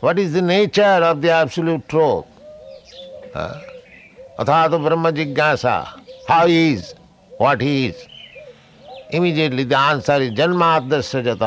what 0.01 0.19
is 0.19 0.33
the 0.33 0.41
nature 0.41 0.81
of 0.81 1.21
the 1.21 1.31
absolute 1.31 1.87
truth. 1.87 2.25
अथा 3.35 4.67
तो 4.67 4.79
ब्रह्म 4.79 5.09
जिज्ञासा 5.11 5.75
how 6.29 6.47
is 6.47 6.93
what 7.31 7.61
is 7.63 9.15
immediately 9.15 9.65
the 9.65 9.73
answer 9.73 10.21
is 10.21 10.33
जन्मादर्श 10.35 11.15
Jat 11.27 11.43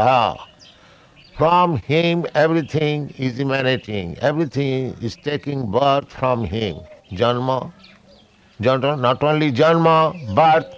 from 1.35 1.77
him 1.89 2.25
everything 2.37 3.09
is 3.21 3.41
emanating 3.43 4.15
everything 4.25 5.05
is 5.05 5.17
taking 5.25 5.63
birth 5.73 6.17
from 6.19 6.45
him 6.53 6.81
जन्म 7.17 7.51
not 9.01 9.25
only 9.25 9.51
जन्म 9.61 9.85
birth 10.35 10.77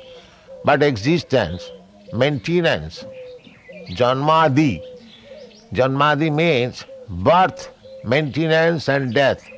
but 0.66 0.82
existence 0.82 1.70
maintenance 2.14 3.04
जन्मादि 3.90 4.72
जन्मादि 5.74 6.30
means 6.30 6.84
birth 7.28 7.70
maintenance 8.06 8.88
and 8.88 9.12
death 9.14 9.50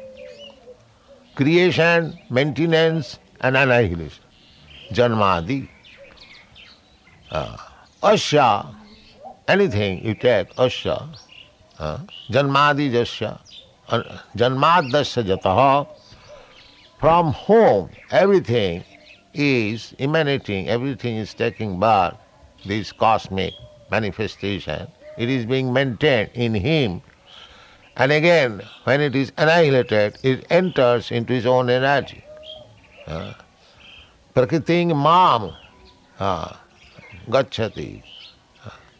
Creation, 1.38 2.18
maintenance 2.30 3.20
and 3.40 3.56
annihilation. 3.56 4.24
Janmadi. 4.92 5.68
Uh, 7.30 7.56
asya, 8.02 8.74
anything 9.46 10.04
you 10.04 10.14
take, 10.14 10.52
asya, 10.56 11.08
uh, 11.78 11.98
janmadi 12.28 12.90
jasya, 12.90 13.38
uh, 13.88 14.02
janmadasya 14.36 15.22
jataha, 15.30 15.86
from 16.98 17.32
whom 17.34 17.88
everything 18.10 18.82
is 19.32 19.94
emanating, 20.00 20.68
everything 20.68 21.14
is 21.18 21.34
taking 21.34 21.78
birth, 21.78 22.16
this 22.64 22.90
cosmic 22.90 23.54
manifestation, 23.92 24.90
it 25.16 25.28
is 25.28 25.46
being 25.46 25.72
maintained 25.72 26.30
in 26.34 26.52
him. 26.52 27.00
And 27.98 28.12
again, 28.12 28.62
when 28.84 29.00
it 29.00 29.16
is 29.16 29.32
annihilated, 29.36 30.18
it 30.22 30.46
enters 30.50 31.10
into 31.10 31.34
its 31.34 31.46
own 31.46 31.68
energy. 31.68 32.24
Uh, 33.06 33.34
Prakriting 34.34 34.94
mam 34.96 35.52
gachati. 37.28 38.02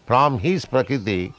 From 0.07 0.39
his 0.39 0.65
prakriti, 0.65 1.33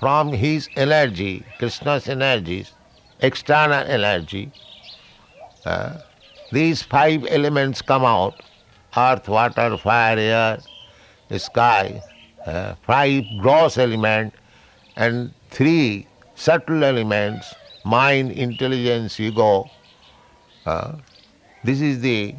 from 0.00 0.32
his 0.32 0.68
energy, 0.76 1.44
Krishna's 1.58 2.08
energies, 2.08 2.72
external 3.20 3.84
energy, 3.86 4.50
these 6.50 6.82
five 6.82 7.26
elements 7.28 7.80
come 7.80 8.04
out 8.04 8.42
earth, 8.96 9.28
water, 9.28 9.76
fire, 9.76 10.18
air, 10.18 10.58
sky, 11.38 12.02
five 12.86 13.24
gross 13.38 13.78
elements 13.78 14.36
and 14.96 15.32
three 15.52 16.06
subtle 16.34 16.84
elements 16.84 17.54
mind, 17.84 18.32
intelligence, 18.32 19.18
ego. 19.20 19.70
Uh, 20.64 20.92
this 21.64 21.80
is 21.80 22.00
the 22.00 22.34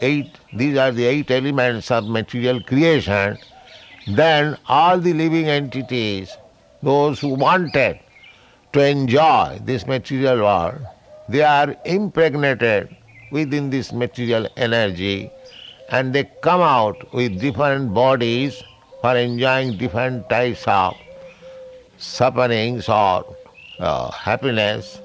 eight, 0.00 0.38
these 0.52 0.76
are 0.76 0.90
the 0.92 1.04
eight 1.04 1.30
elements 1.30 1.90
of 1.90 2.06
material 2.06 2.60
creation. 2.60 3.38
Then 4.06 4.58
all 4.68 4.98
the 4.98 5.12
living 5.12 5.48
entities, 5.48 6.38
those 6.82 7.20
who 7.20 7.28
wanted 7.28 8.00
to 8.72 8.80
enjoy 8.84 9.60
this 9.62 9.86
material 9.86 10.38
world, 10.38 10.80
they 11.28 11.42
are 11.42 11.76
impregnated 11.84 12.94
within 13.30 13.70
this 13.70 13.92
material 13.92 14.48
energy 14.56 15.32
and 15.88 16.12
they 16.12 16.24
come 16.40 16.60
out 16.60 17.12
with 17.12 17.38
different 17.40 17.94
bodies 17.94 18.64
for 19.00 19.16
enjoying 19.16 19.76
different 19.76 20.28
types 20.28 20.66
of 20.66 20.96
sufferings 22.00 22.88
or 22.88 23.36
uh, 23.78 24.10
happiness. 24.10 25.00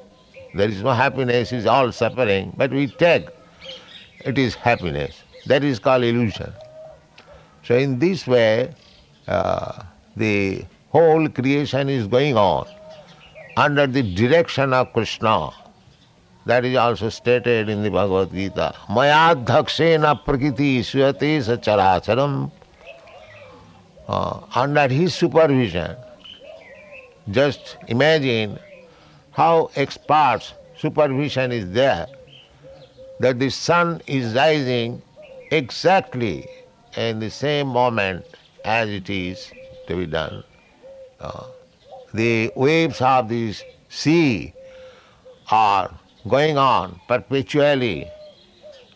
There 0.54 0.70
is 0.70 0.82
no 0.82 0.92
happiness, 0.92 1.52
it's 1.52 1.66
all 1.66 1.92
suffering, 1.92 2.54
but 2.56 2.72
we 2.72 2.88
take 2.88 3.28
it 4.26 4.40
is 4.40 4.56
happiness. 4.56 5.24
That 5.46 5.64
is 5.64 5.78
called 5.78 6.04
illusion. 6.04 6.52
So 7.64 7.76
in 7.76 8.00
this 8.00 8.26
way, 8.26 8.74
uh, 9.28 9.84
the 10.16 10.66
whole 10.90 11.28
creation 11.30 11.90
is 11.90 12.08
going 12.08 12.38
on 12.38 12.68
under 13.58 13.86
the 13.86 14.02
direction 14.02 14.74
of 14.74 14.92
Krishna. 14.94 15.52
That 16.46 16.66
is 16.66 16.76
also 16.76 17.10
stated 17.10 17.70
in 17.70 17.84
the 17.84 17.90
Bhagavad 17.90 18.32
Gita. 18.32 18.76
Mayadhakshena 18.88 20.24
prakriti 20.24 20.82
suyate 20.82 21.42
sacharacharam. 21.42 22.52
Uh, 24.08 24.42
under 24.54 24.88
his 24.88 25.16
supervision, 25.16 25.96
just 27.32 27.78
imagine 27.88 28.60
how 29.32 29.70
expert 29.76 30.42
supervision 30.78 31.52
is 31.52 31.72
there, 31.72 32.08
that 33.20 33.40
the 33.40 33.50
sun 33.50 34.02
is 34.08 34.34
rising 34.36 35.02
exactly 35.52 36.48
in 36.96 37.20
the 37.20 37.30
same 37.30 37.68
moment 37.68 38.26
as 38.64 38.90
it 38.90 39.10
is 39.10 39.52
to 39.88 39.96
be 39.96 40.06
done. 40.06 40.44
Uh, 41.20 41.46
the 42.14 42.52
waves 42.56 43.02
of 43.02 43.30
the 43.30 43.54
sea 43.90 44.54
are 45.52 45.94
going 46.28 46.58
on 46.58 47.00
perpetually, 47.08 48.10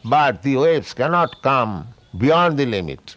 but 0.03 0.41
the 0.43 0.55
waves 0.55 0.93
cannot 0.93 1.41
come 1.41 1.87
beyond 2.17 2.57
the 2.57 2.65
limit. 2.65 3.15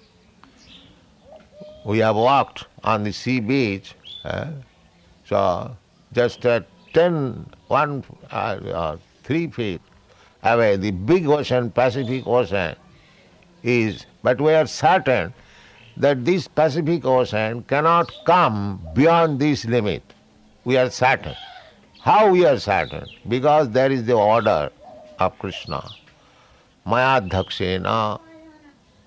We 1.84 1.98
have 1.98 2.16
walked 2.16 2.66
on 2.84 3.04
the 3.04 3.12
sea 3.12 3.40
beach, 3.40 3.94
uh, 4.24 4.48
so 5.32 5.76
just 6.12 6.44
at 6.44 6.66
10, 6.92 7.46
one, 7.68 8.04
uh, 8.30 8.58
or 8.74 8.98
3 9.24 9.46
feet 9.48 9.80
away, 10.42 10.76
the 10.76 10.90
big 10.90 11.26
ocean, 11.26 11.70
Pacific 11.70 12.26
Ocean, 12.26 12.76
is, 13.62 14.04
but 14.22 14.40
we 14.40 14.52
are 14.52 14.66
certain 14.66 15.32
that 15.96 16.24
this 16.26 16.48
Pacific 16.48 17.06
Ocean 17.06 17.62
cannot 17.62 18.12
come 18.26 18.80
beyond 18.94 19.40
this 19.40 19.64
limit. 19.64 20.02
We 20.64 20.76
are 20.76 20.90
certain. 20.90 21.36
How 22.00 22.30
we 22.30 22.44
are 22.44 22.58
certain? 22.58 23.06
Because 23.28 23.70
there 23.70 23.90
is 23.90 24.04
the 24.04 24.14
order 24.14 24.70
of 25.18 25.38
Krishna. 25.38 25.82
Mayadhakshena. 26.86 28.20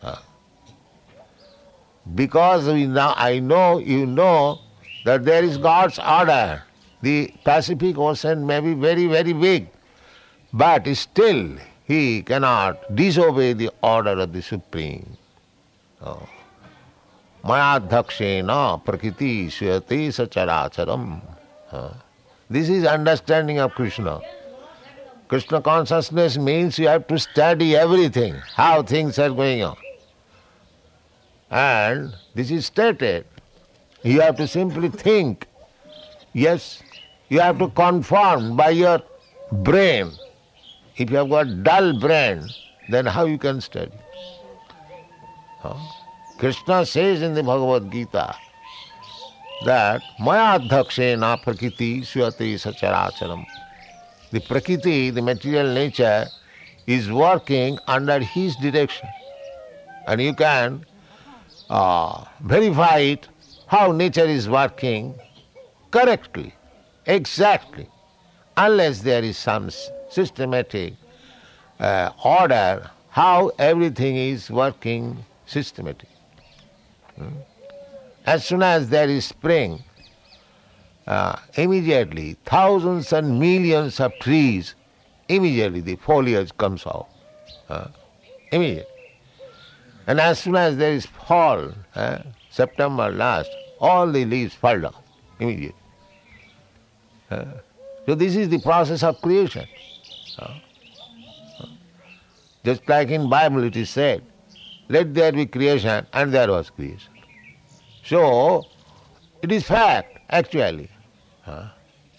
Uh, 0.01 0.15
Because 2.15 2.67
we 2.67 2.85
now, 2.85 3.13
I 3.17 3.39
know, 3.39 3.79
you 3.79 4.05
know, 4.05 4.59
that 5.05 5.23
there 5.23 5.43
is 5.43 5.57
God's 5.57 5.97
order. 5.99 6.61
The 7.01 7.31
Pacific 7.43 7.97
Ocean 7.97 8.45
may 8.45 8.59
be 8.59 8.73
very, 8.73 9.05
very 9.07 9.33
big, 9.33 9.67
but 10.51 10.87
still 10.95 11.55
he 11.85 12.23
cannot 12.23 12.95
disobey 12.95 13.53
the 13.53 13.71
order 13.81 14.19
of 14.19 14.33
the 14.33 14.41
Supreme. 14.41 15.15
Mayadhakshena 17.43 18.83
prakriti 18.83 19.47
suyate 19.47 20.09
sacharacharam. 20.09 21.21
This 22.49 22.69
is 22.69 22.85
understanding 22.85 23.59
of 23.59 23.73
Krishna. 23.75 24.19
Krishna 25.27 25.61
consciousness 25.61 26.37
means 26.37 26.79
you 26.79 26.87
have 26.87 27.05
to 27.07 27.19
study 27.19 27.75
everything, 27.75 28.35
how 28.55 28.81
things 28.81 29.19
are 29.19 29.29
going 29.29 29.63
on. 29.63 29.77
And 31.51 32.15
this 32.33 32.49
is 32.49 32.65
stated. 32.65 33.25
You 34.05 34.21
have 34.21 34.37
to 34.37 34.47
simply 34.47 34.89
think. 34.89 35.47
Yes, 36.33 36.83
you 37.29 37.39
have 37.39 37.57
to 37.57 37.69
conform 37.69 38.55
by 38.55 38.69
your 38.69 39.01
brain. 39.51 40.11
If 40.95 41.09
you 41.09 41.17
have 41.17 41.29
got 41.29 41.63
dull 41.63 41.91
brain, 41.93 42.47
then 42.87 43.07
how 43.07 43.25
you 43.25 43.39
can 43.39 43.61
study? 43.61 43.97
Huh? 45.59 45.73
Krishna 46.37 46.85
says 46.85 47.23
in 47.23 47.33
the 47.33 47.41
Bhagavad 47.41 47.91
Gita 47.91 48.35
that 49.65 50.03
Mayadhakshena 50.19 51.41
prakriti 51.41 52.01
suyate 52.01 52.53
sacharacharam. 52.61 53.43
The 54.29 54.39
prakriti, 54.41 55.09
the 55.09 55.23
material 55.23 55.73
nature, 55.73 56.27
is 56.85 57.11
working 57.11 57.79
under 57.87 58.19
his 58.19 58.55
direction. 58.57 59.09
And 60.05 60.21
you 60.21 60.35
can 60.35 60.85
uh, 61.71 62.25
verify 62.41 62.99
it 62.99 63.27
how 63.75 63.91
nature 63.91 64.25
is 64.25 64.47
working 64.47 65.13
correctly, 65.91 66.53
exactly, 67.05 67.85
unless 68.55 69.01
there 69.01 69.21
is 69.21 69.37
some 69.37 69.69
systematic 70.09 70.93
uh, 71.81 72.09
order 72.23 72.89
how 73.09 73.51
everything 73.59 74.15
is 74.15 74.49
working 74.49 75.17
systematically. 75.45 76.07
Hmm? 77.17 77.35
As 78.25 78.45
soon 78.45 78.63
as 78.63 78.87
there 78.87 79.09
is 79.09 79.25
spring, 79.25 79.83
uh, 81.05 81.35
immediately 81.55 82.37
thousands 82.45 83.11
and 83.11 83.37
millions 83.41 83.99
of 83.99 84.13
trees, 84.19 84.73
immediately 85.27 85.81
the 85.81 85.97
foliage 85.97 86.55
comes 86.57 86.87
out. 86.87 87.09
Uh, 87.67 87.87
immediately. 88.53 88.95
And 90.07 90.21
as 90.21 90.39
soon 90.39 90.55
as 90.55 90.77
there 90.77 90.93
is 90.93 91.05
fall, 91.05 91.73
uh, 91.93 92.19
September 92.49 93.11
last, 93.11 93.49
all 93.79 94.11
the 94.11 94.25
leaves 94.25 94.53
fall 94.53 94.79
down 94.79 94.95
immediately. 95.39 95.75
Uh, 97.29 97.45
so 98.05 98.15
this 98.15 98.35
is 98.35 98.49
the 98.49 98.59
process 98.59 99.03
of 99.03 99.21
creation. 99.21 99.67
Uh, 100.39 100.53
uh, 101.59 101.65
just 102.63 102.87
like 102.87 103.09
in 103.09 103.29
Bible 103.29 103.63
it 103.63 103.75
is 103.75 103.89
said, 103.89 104.23
let 104.89 105.13
there 105.13 105.31
be 105.31 105.45
creation, 105.45 106.05
and 106.13 106.31
there 106.31 106.47
was 106.47 106.69
creation. 106.69 107.11
So, 108.03 108.67
it 109.41 109.51
is 109.51 109.63
fact, 109.63 110.19
actually. 110.29 110.89
Uh, 111.47 111.69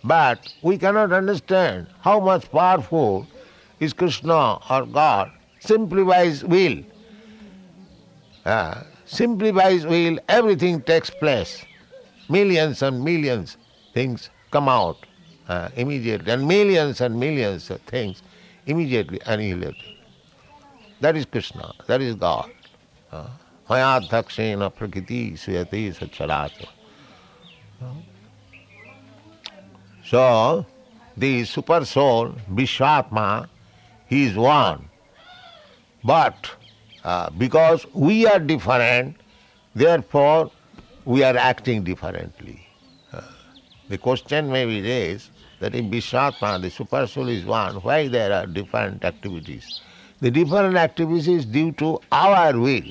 But 0.02 0.38
we 0.62 0.78
cannot 0.78 1.12
understand 1.12 1.86
how 2.00 2.20
much 2.20 2.50
powerful 2.50 3.26
is 3.80 3.92
Krishna 3.92 4.58
or 4.70 4.86
God 4.86 5.30
simply 5.60 6.04
by 6.04 6.26
His 6.26 6.44
will. 6.44 6.76
Simply 9.06 9.52
by 9.52 9.70
His 9.72 9.86
will, 9.86 10.18
everything 10.28 10.82
takes 10.82 11.10
place. 11.10 11.64
Millions 12.28 12.82
and 12.82 13.02
millions 13.04 13.56
things 13.94 14.30
come 14.50 14.68
out 14.68 15.06
uh, 15.48 15.68
immediately, 15.76 16.32
and 16.32 16.46
millions 16.46 17.00
and 17.00 17.18
millions 17.18 17.70
of 17.70 17.80
things 17.82 18.22
immediately 18.66 19.20
annihilated. 19.26 19.76
That 21.00 21.16
is 21.16 21.24
Krishna, 21.24 21.72
that 21.86 22.02
is 22.02 22.16
God. 22.16 22.50
Uh, 23.12 23.28
Mayadhakshena 23.68 24.74
prakriti 24.74 25.32
suyate 25.32 25.94
sacharata. 25.94 26.68
So, 30.04 30.66
the 31.16 31.44
super 31.44 31.84
soul, 31.84 32.34
Vishwatma, 32.52 33.48
he 34.06 34.24
is 34.24 34.36
one. 34.36 34.88
But 36.04 36.50
uh, 37.06 37.30
because 37.30 37.86
we 37.92 38.26
are 38.26 38.40
different, 38.40 39.16
therefore 39.76 40.50
we 41.04 41.22
are 41.22 41.36
acting 41.36 41.84
differently. 41.84 42.66
Uh, 43.12 43.20
the 43.88 43.96
question 43.96 44.50
may 44.50 44.66
be 44.66 44.82
raised 44.82 45.30
that 45.60 45.76
in 45.76 45.88
Vishwatma, 45.88 46.60
the 46.60 46.68
super 46.68 47.06
soul, 47.06 47.28
is 47.28 47.44
one, 47.44 47.76
why 47.76 48.08
there 48.08 48.32
are 48.32 48.44
different 48.44 49.04
activities? 49.04 49.80
The 50.20 50.32
different 50.32 50.76
activities 50.76 51.44
due 51.44 51.70
to 51.72 52.00
our 52.10 52.58
will, 52.58 52.90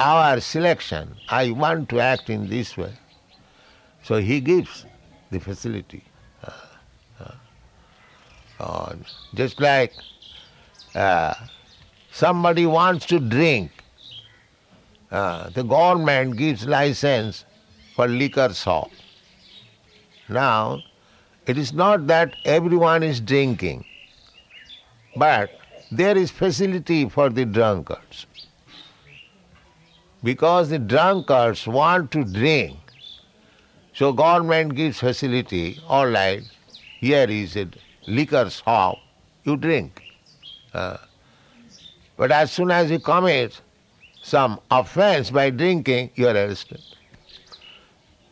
our 0.00 0.40
selection. 0.40 1.14
I 1.28 1.52
want 1.52 1.88
to 1.90 2.00
act 2.00 2.28
in 2.28 2.48
this 2.48 2.76
way. 2.76 2.92
So 4.02 4.16
he 4.16 4.40
gives 4.40 4.86
the 5.30 5.38
facility. 5.38 6.02
Uh, 6.42 6.50
uh, 7.20 7.32
uh, 8.58 8.96
just 9.34 9.60
like 9.60 9.94
somebody 12.18 12.66
wants 12.66 13.06
to 13.06 13.20
drink, 13.20 13.70
uh, 15.12 15.50
the 15.50 15.62
government 15.62 16.36
gives 16.36 16.66
license 16.66 17.44
for 17.94 18.08
liquor 18.08 18.52
shop. 18.52 18.90
Now, 20.28 20.82
it 21.46 21.56
is 21.56 21.72
not 21.72 22.08
that 22.08 22.34
everyone 22.44 23.04
is 23.04 23.20
drinking, 23.20 23.84
but 25.16 25.50
there 25.92 26.18
is 26.18 26.30
facility 26.30 27.08
for 27.08 27.30
the 27.30 27.44
drunkards. 27.44 28.26
Because 30.24 30.68
the 30.70 30.78
drunkards 30.80 31.66
want 31.68 32.10
to 32.10 32.24
drink, 32.24 32.76
so 33.94 34.12
government 34.12 34.74
gives 34.74 34.98
facility, 34.98 35.80
all 35.86 36.08
right, 36.08 36.42
here 36.98 37.28
is 37.30 37.56
a 37.56 37.68
liquor 38.08 38.50
shop, 38.50 38.98
you 39.44 39.56
drink. 39.56 40.02
Uh, 40.74 40.96
but 42.18 42.32
as 42.32 42.50
soon 42.52 42.70
as 42.70 42.90
you 42.90 42.98
commit 42.98 43.60
some 44.22 44.60
offense 44.70 45.30
by 45.30 45.48
drinking, 45.48 46.10
you 46.16 46.26
are 46.28 46.34
arrested. 46.34 46.82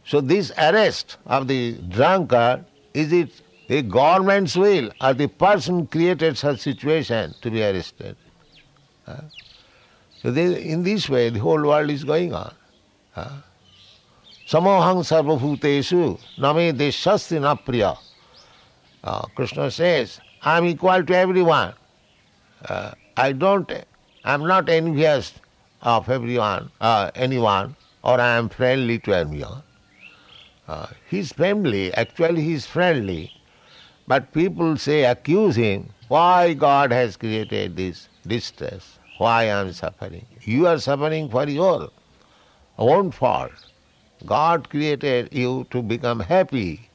So 0.05 0.21
this 0.21 0.51
arrest 0.59 1.17
of 1.25 1.49
the 1.49 1.79
drunkard, 1.89 2.65
is 2.95 3.13
it 3.13 3.31
the 3.69 3.83
government's 3.83 4.57
will 4.57 4.91
or 5.01 5.15
the 5.15 5.29
person 5.29 5.87
created 5.87 6.37
such 6.37 6.61
situation 6.61 7.35
to 7.41 7.51
be 7.51 7.63
arrested? 7.63 8.17
Uh, 9.07 9.21
so 10.21 10.33
they, 10.33 10.63
in 10.63 10.83
this 10.83 11.09
way 11.09 11.31
the 11.31 11.39
whole 11.39 11.63
world 11.63 11.89
is 11.89 12.03
going 12.03 12.35
on. 12.35 12.53
Uh, 13.15 13.41
Samohang 14.49 15.03
sarvabhutesu 15.03 16.19
name 16.39 16.77
deshasti 16.77 17.41
na 17.41 17.55
priya. 17.55 17.97
Uh, 19.03 19.23
Krishna 19.37 19.71
says, 19.71 20.21
I 20.43 20.59
am 20.59 20.65
equal 20.67 21.05
to 21.05 21.17
everyone. 21.17 21.75
I 23.17 23.33
don't, 23.33 23.71
I 24.25 24.35
am 24.35 24.47
not 24.47 24.69
envious 24.69 25.35
of 25.83 26.09
everyone, 26.11 26.71
uh, 26.81 27.11
anyone, 27.15 27.77
or 28.03 28.21
I 28.21 28.37
am 28.37 28.49
friendly 28.49 28.99
to 29.01 29.15
everyone. 29.15 29.63
Uh, 30.69 30.89
he 31.09 31.21
is 31.21 31.33
friendly, 31.33 31.95
actually 31.95 32.43
he 32.43 32.55
is 32.55 32.67
friendly, 32.67 33.33
but 34.07 34.33
people 34.33 34.77
say, 34.77 35.05
accuse 35.05 35.57
him, 35.57 35.91
why 36.09 36.55
God 36.55 36.93
has 36.93 37.17
created 37.17 37.77
this 37.77 38.09
distress, 38.27 38.99
why 39.19 39.43
I 39.45 39.61
am 39.61 39.73
suffering. 39.73 40.27
You 40.43 40.67
are 40.67 40.79
suffering 40.79 41.29
for 41.29 41.49
your 41.49 41.91
own 42.79 43.11
fault. 43.11 43.53
God 44.25 44.69
created 44.69 45.33
you 45.33 45.67
to 45.71 45.83
become 45.83 46.21
happy. 46.21 46.86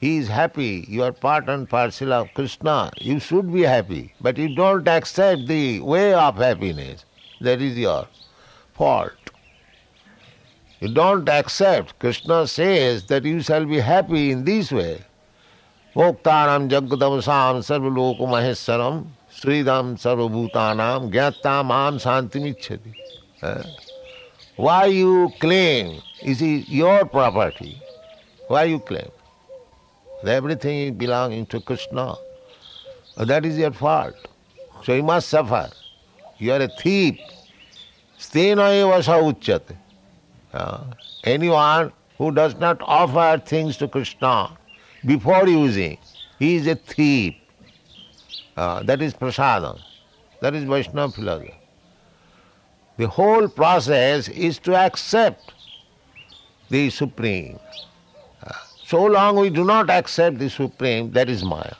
He 0.00 0.16
is 0.16 0.28
happy. 0.28 0.86
You 0.88 1.02
are 1.02 1.12
part 1.12 1.50
and 1.50 1.68
parcel 1.68 2.14
of 2.14 2.32
Krishna. 2.32 2.90
You 2.98 3.20
should 3.20 3.52
be 3.52 3.60
happy. 3.62 4.14
But 4.20 4.38
you 4.38 4.54
don't 4.54 4.88
accept 4.88 5.46
the 5.46 5.80
way 5.80 6.14
of 6.14 6.38
happiness. 6.38 7.04
That 7.42 7.60
is 7.60 7.76
your 7.76 8.08
fault. 8.72 9.12
You 10.80 10.94
don't 10.94 11.28
accept. 11.28 11.98
Krishna 11.98 12.46
says 12.46 13.04
that 13.08 13.24
you 13.24 13.42
shall 13.42 13.66
be 13.66 13.78
happy 13.78 14.30
in 14.30 14.46
this 14.46 14.72
way. 14.72 15.04
Sridam 15.94 16.70
sarvabhutanam 19.98 21.10
santimichati. 22.00 22.94
Why 24.56 24.86
you 24.86 25.30
claim? 25.40 26.00
Is 26.22 26.40
it 26.40 26.68
your 26.68 27.04
property? 27.04 27.82
Why 28.48 28.64
you 28.64 28.78
claim? 28.78 29.10
Everything 30.26 30.94
belonging 30.94 31.46
to 31.46 31.60
Krishna. 31.60 32.16
That 33.16 33.44
is 33.44 33.58
your 33.58 33.72
fault. 33.72 34.14
So 34.84 34.94
you 34.94 35.02
must 35.02 35.28
suffer. 35.28 35.70
You 36.38 36.52
are 36.52 36.60
a 36.60 36.68
thief. 36.68 37.18
Stena 38.18 38.70
eva. 38.72 39.62
Uh, 40.52 40.84
anyone 41.24 41.92
who 42.18 42.32
does 42.32 42.54
not 42.56 42.80
offer 42.82 43.42
things 43.44 43.76
to 43.78 43.88
Krishna 43.88 44.56
before 45.06 45.48
using, 45.48 45.96
he 46.38 46.56
is 46.56 46.66
a 46.66 46.74
thief. 46.74 47.34
Uh, 48.56 48.82
that 48.82 49.00
is 49.00 49.14
prasadam. 49.14 49.80
That 50.40 50.54
is 50.54 50.64
Vaishnava 50.64 51.12
philosophy. 51.12 51.54
The 52.96 53.08
whole 53.08 53.48
process 53.48 54.28
is 54.28 54.58
to 54.60 54.74
accept 54.74 55.54
the 56.68 56.90
Supreme. 56.90 57.58
So 58.90 59.04
long 59.04 59.36
we 59.36 59.50
do 59.50 59.62
not 59.62 59.88
accept 59.88 60.40
the 60.40 60.50
Supreme, 60.50 61.12
that 61.12 61.28
is 61.30 61.44
Maya. 61.44 61.74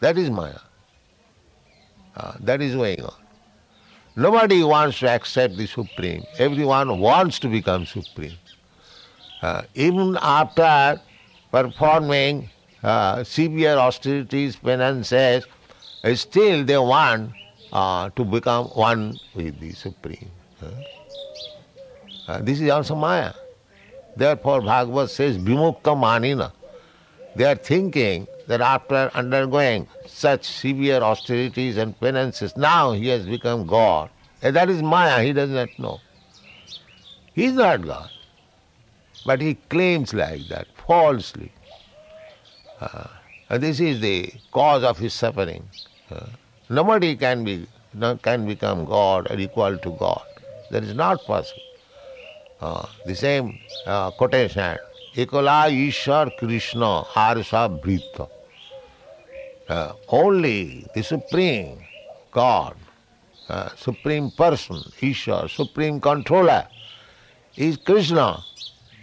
That 0.00 0.16
is 0.16 0.30
Maya. 0.30 0.60
That 2.38 2.62
is 2.62 2.76
going 2.76 3.02
on. 3.02 3.14
Nobody 4.14 4.62
wants 4.62 5.00
to 5.00 5.08
accept 5.08 5.56
the 5.56 5.66
Supreme. 5.66 6.22
Everyone 6.38 7.00
wants 7.00 7.40
to 7.40 7.48
become 7.48 7.84
Supreme. 7.84 8.38
Even 9.74 10.16
after 10.22 11.00
performing 11.50 12.48
severe 13.24 13.74
austerities, 13.74 14.54
penances, 14.54 15.48
still 16.14 16.64
they 16.64 16.78
want 16.78 17.32
uh, 17.72 18.08
to 18.10 18.24
become 18.24 18.66
one 18.66 19.18
with 19.34 19.58
the 19.58 19.72
Supreme. 19.72 20.30
This 22.42 22.60
is 22.60 22.70
also 22.70 22.94
Maya. 22.94 23.32
Therefore, 24.16 24.60
Bhagavad 24.60 25.10
says, 25.10 25.38
Vimukta 25.38 25.96
Manina. 25.96 26.52
They 27.34 27.44
are 27.44 27.56
thinking 27.56 28.28
that 28.46 28.60
after 28.60 29.10
undergoing 29.14 29.88
such 30.06 30.44
severe 30.44 31.00
austerities 31.00 31.76
and 31.76 31.98
penances, 31.98 32.56
now 32.56 32.92
he 32.92 33.08
has 33.08 33.24
become 33.24 33.66
God. 33.66 34.10
And 34.42 34.54
that 34.56 34.68
is 34.68 34.82
Maya, 34.82 35.22
he 35.22 35.32
does 35.32 35.50
not 35.50 35.70
know. 35.78 36.00
He 37.34 37.46
is 37.46 37.54
not 37.54 37.86
God. 37.86 38.10
But 39.24 39.40
he 39.40 39.54
claims 39.54 40.12
like 40.12 40.48
that, 40.48 40.66
falsely. 40.76 41.52
Uh, 42.80 43.06
and 43.48 43.62
this 43.62 43.80
is 43.80 44.00
the 44.00 44.32
cause 44.50 44.82
of 44.82 44.98
his 44.98 45.14
suffering. 45.14 45.68
Uh, 46.10 46.26
nobody 46.68 47.16
can 47.16 47.44
be 47.44 47.66
can 48.22 48.46
become 48.46 48.84
God 48.86 49.30
or 49.30 49.38
equal 49.38 49.78
to 49.78 49.90
God. 49.92 50.24
That 50.70 50.82
is 50.82 50.94
not 50.94 51.24
possible. 51.26 51.62
Uh, 52.62 52.86
the 53.04 53.14
same 53.16 53.58
uh, 53.86 54.12
quotation, 54.12 54.78
Ekala 55.16 55.66
Ishar 55.68 56.36
Krishna 56.36 57.02
Harsa 57.02 57.68
Brita. 57.68 58.28
Uh, 59.68 59.94
only 60.08 60.86
the 60.92 61.02
Supreme 61.02 61.78
God, 62.30 62.76
uh, 63.48 63.70
Supreme 63.74 64.30
Person, 64.30 64.78
Ishar, 65.00 65.50
Supreme 65.50 66.00
Controller, 66.00 66.68
is 67.56 67.76
Krishna. 67.78 68.44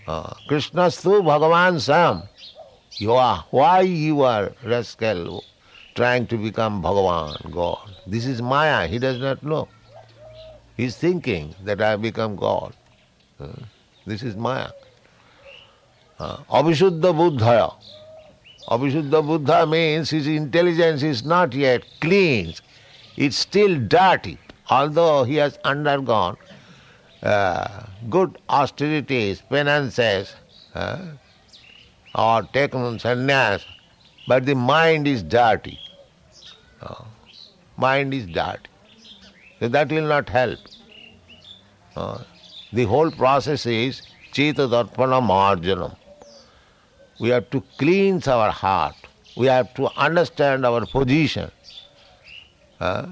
Uh, 0.08 0.34
Krishnastu 0.48 1.22
Bhagavan 1.22 1.82
Sam. 1.82 2.24
You 2.98 3.12
are, 3.14 3.46
why 3.52 3.82
you 3.82 4.22
are 4.22 4.54
rascal 4.64 5.44
trying 5.96 6.28
to 6.28 6.38
become 6.38 6.82
Bhagavan, 6.82 7.52
God? 7.52 7.90
This 8.08 8.26
is 8.26 8.42
Maya, 8.42 8.88
he 8.88 9.00
does 9.00 9.20
not 9.20 9.44
know. 9.44 9.68
He 10.78 10.86
is 10.86 10.96
thinking 10.96 11.56
that 11.66 11.82
I 11.82 11.90
have 11.90 12.02
become 12.02 12.38
God. 12.38 12.74
This 14.06 14.24
is 14.24 14.36
Maya. 14.36 14.72
Uh, 16.20 16.38
Abhishuddha 16.50 17.14
Buddhaya. 17.14 17.74
Abhishuddha 18.68 19.26
Buddha 19.26 19.66
means 19.66 20.10
his 20.10 20.28
intelligence 20.28 21.04
is 21.04 21.24
not 21.24 21.54
yet 21.54 21.84
clean. 22.02 22.54
It's 23.18 23.38
still 23.38 23.80
dirty. 23.80 24.38
Although 24.70 25.24
he 25.24 25.36
has 25.36 25.58
undergone 25.64 26.38
uh, 27.24 27.84
good 28.10 28.38
austerities, 28.50 29.42
penances, 29.50 30.36
uh, 30.76 31.00
or 32.16 32.44
taken 32.44 32.82
sannyas, 33.00 33.66
but 34.28 34.46
the 34.46 34.56
mind 34.56 35.08
is 35.08 35.24
dirty. 35.24 35.80
Mind 37.78 38.14
is 38.14 38.26
dirty. 38.28 38.70
So 39.60 39.70
that 39.70 39.90
will 39.90 40.08
not 40.08 40.30
help. 40.30 40.60
the 42.73 42.85
whole 42.85 43.11
process 43.11 43.67
is 43.67 44.03
Cheta 44.33 44.63
Darpana 44.63 45.21
Marjanam. 45.23 45.97
We 47.21 47.29
have 47.31 47.49
to 47.51 47.63
cleanse 47.79 48.27
our 48.29 48.51
heart. 48.51 48.97
We 49.37 49.47
have 49.47 49.73
to 49.75 49.89
understand 49.97 50.67
our 50.67 50.85
position. 50.87 51.51
Uh, 52.81 53.07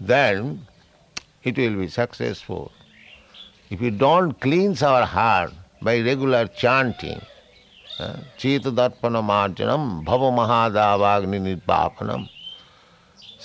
then 0.00 0.66
it 1.42 1.56
will 1.56 1.76
be 1.76 1.88
successful. 1.88 2.72
If 3.70 3.80
we 3.80 3.90
don't 3.90 4.40
cleanse 4.40 4.82
our 4.82 5.04
heart 5.04 5.52
by 5.82 6.00
regular 6.00 6.46
chanting, 6.46 7.20
चेत 8.38 8.66
दर्पण 8.78 9.16
मार्जनम 9.26 9.86
भव 10.06 10.30
महादावाग्नि 10.30 11.38
निर्वापनम 11.46 12.26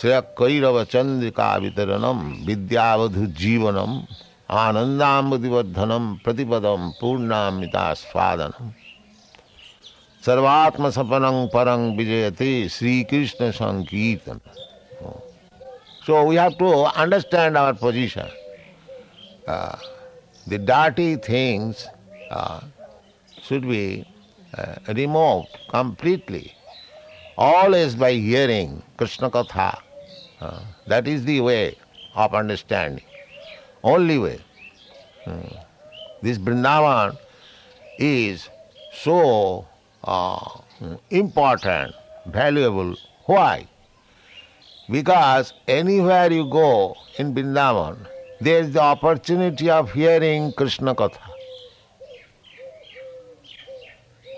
श्रेय 0.01 0.19
कैरव 0.39 0.83
चंद्रिका 0.93 1.55
वितरणम 1.63 2.19
विद्यावधु 2.47 3.25
जीवनम 3.39 3.97
आनंदाबुदिवर्धनम 4.48 6.04
प्रतिपद 6.24 6.66
पूर्णामिता 7.00 7.82
स्वादन 7.94 8.52
सर्वात्म 10.22 10.90
सपन 10.90 11.24
परं 11.54 11.82
विजयती 11.96 12.68
Shri Krishna 12.68 13.50
Krishna 13.50 14.38
so 16.06 16.22
we 16.28 16.36
have 16.36 16.54
to 16.58 16.70
understand 16.82 17.56
our 17.56 17.72
position 17.82 18.30
the 20.48 20.60
dirty 20.68 21.16
things 21.28 21.84
should 23.42 23.66
be 23.66 23.84
remove 24.90 25.42
completely 25.72 26.44
all 27.40 27.76
is 27.76 27.96
by 27.98 28.20
hearing 28.20 28.78
Krishna 28.98 29.28
katha 29.36 29.70
that 30.42 31.08
is 31.08 31.26
the 31.26 31.38
way 31.46 31.60
of 32.16 32.36
understanding 32.36 33.07
only 33.82 34.18
way. 34.18 34.40
Hmm. 35.24 35.40
This 36.22 36.38
Vrindavan 36.38 37.16
is 37.98 38.48
so 38.92 39.66
uh, 40.04 40.60
important, 41.10 41.94
valuable. 42.26 42.96
Why? 43.26 43.66
Because 44.90 45.52
anywhere 45.66 46.32
you 46.32 46.46
go 46.46 46.96
in 47.18 47.34
Vrindavan, 47.34 48.06
there 48.40 48.60
is 48.60 48.72
the 48.72 48.80
opportunity 48.80 49.68
of 49.70 49.92
hearing 49.92 50.52
Krishna 50.52 50.94
Katha. 50.94 51.18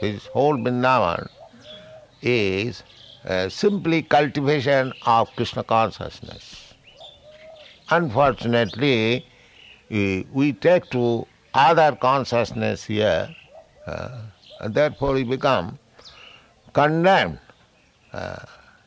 This 0.00 0.26
whole 0.26 0.56
Vrindavan 0.56 1.28
is 2.22 2.82
uh, 3.24 3.48
simply 3.48 4.02
cultivation 4.02 4.92
of 5.06 5.30
Krishna 5.36 5.62
consciousness. 5.62 6.74
Unfortunately, 7.90 9.26
we, 9.90 10.52
take 10.52 10.88
to 10.90 11.26
other 11.54 11.96
consciousness 11.96 12.84
here, 12.84 13.34
uh, 13.86 14.20
and 14.60 14.74
therefore 14.74 15.14
we 15.14 15.24
become 15.24 15.78
condemned. 16.72 17.38
Uh, 18.12 18.36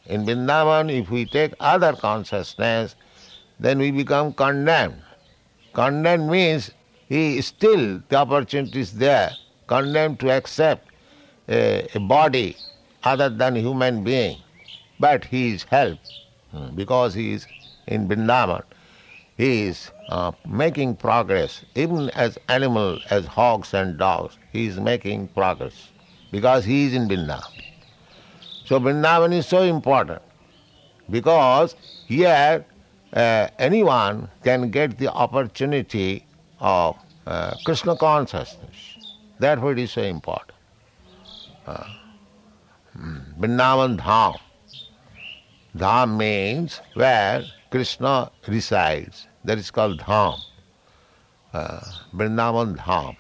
in 0.06 0.26
Vrindavan, 0.26 0.92
if 0.92 1.10
we 1.10 1.26
take 1.26 1.54
other 1.60 1.94
consciousness, 1.94 2.96
then 3.60 3.80
we 3.80 3.92
become 3.92 4.34
condemned. 4.34 5.02
Condemned 5.74 6.30
means 6.30 6.72
he 7.10 7.42
still 7.42 8.02
the 8.10 8.16
opportunity 8.16 8.80
is 8.80 8.94
there, 8.94 9.36
condemned 9.68 10.20
to 10.22 10.32
accept 10.32 10.90
a, 11.50 11.88
a 11.96 12.00
body 12.00 12.58
other 13.04 13.30
than 13.30 13.56
human 13.56 14.04
being, 14.04 14.38
but 15.00 15.26
he 15.26 15.54
is 15.54 15.64
helped 15.64 16.02
hmm, 16.52 16.68
because 16.76 17.14
he 17.14 17.34
is 17.34 17.48
in 17.88 18.08
Vrindavan. 18.08 18.64
He 19.38 19.64
is 19.64 19.92
uh, 20.10 20.32
making 20.48 20.98
progress, 20.98 21.64
even 21.76 22.10
as 22.12 22.38
animal, 22.50 23.00
as 23.10 23.26
hogs 23.26 23.74
and 23.74 23.98
dogs, 23.98 24.38
he 24.52 24.68
is 24.68 24.80
making 24.80 25.30
progress 25.30 25.90
because 26.32 26.66
he 26.66 26.86
is 26.86 26.94
in 26.94 27.08
Vrindavan. 27.08 27.64
So 28.66 28.80
Vrindavan 28.80 29.34
is 29.34 29.48
so 29.48 29.64
important 29.64 30.22
because 31.10 31.76
here 32.06 32.66
uh, 33.14 33.48
anyone 33.58 34.30
can 34.44 34.70
get 34.70 34.98
the 34.98 35.12
opportunity 35.12 36.26
of 36.60 36.98
uh, 37.26 37.56
Krishna 37.64 37.96
consciousness. 37.96 38.98
Therefore 39.40 39.72
it 39.74 39.80
is 39.80 39.92
so 39.92 40.02
important. 40.04 40.58
Uh, 41.66 41.86
hmm, 42.94 43.18
Vrindavan 43.40 43.98
Dham. 44.00 44.40
Dham 45.76 46.18
means 46.18 46.82
where 46.94 47.46
Krishna 47.74 48.30
resides. 48.48 49.28
That 49.46 49.58
is 49.58 49.72
called 49.72 50.00
Dham. 50.00 50.38
Uh, 51.52 51.80
Vrindavan 52.16 52.78
Dham. 52.78 53.16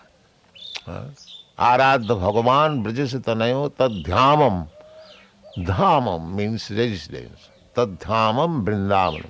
Uh, 0.86 1.06
Aradha 1.58 2.16
Bhagavan 2.24 2.84
Brajasitanayo 2.84 3.72
Tadhyamam. 3.72 4.68
Dhamam 5.58 6.36
means 6.36 6.70
residence. 6.70 7.50
Tadhamam 7.76 8.63
Vrindavan. 8.63 9.26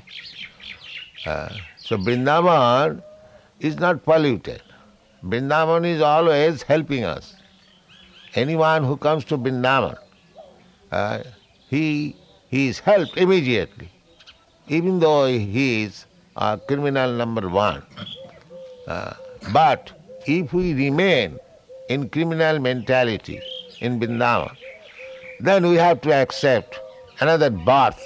Uh, 1.26 1.48
so 1.78 1.98
Vrindavan 1.98 3.02
is 3.62 3.78
not 3.78 4.04
polluted. 4.04 4.62
Vrindavan 5.24 5.86
is 5.86 6.02
always 6.02 6.64
helping 6.64 7.06
us. 7.06 7.34
Anyone 8.36 8.84
who 8.84 8.98
comes 8.98 9.24
to 9.24 9.38
Vrindavan, 9.38 9.98
uh, 10.92 11.20
he, 11.70 12.14
he 12.50 12.68
is 12.68 12.80
helped 12.80 13.16
immediately 13.16 13.90
even 14.68 15.00
though 15.00 15.26
he 15.28 15.84
is 15.84 16.06
a 16.36 16.60
criminal 16.68 17.12
number 17.14 17.50
one. 17.50 17.84
Uh, 18.88 19.14
but 19.52 19.92
if 20.26 20.54
we 20.54 20.74
remain 20.74 21.38
in 21.90 22.10
criminal 22.10 22.60
mentality 22.60 23.42
in 23.82 24.00
Vrindavan, 24.00 24.56
then 25.40 25.68
we 25.68 25.76
have 25.76 26.02
to 26.02 26.14
accept 26.14 26.80
another 27.20 27.50
birth 27.50 28.02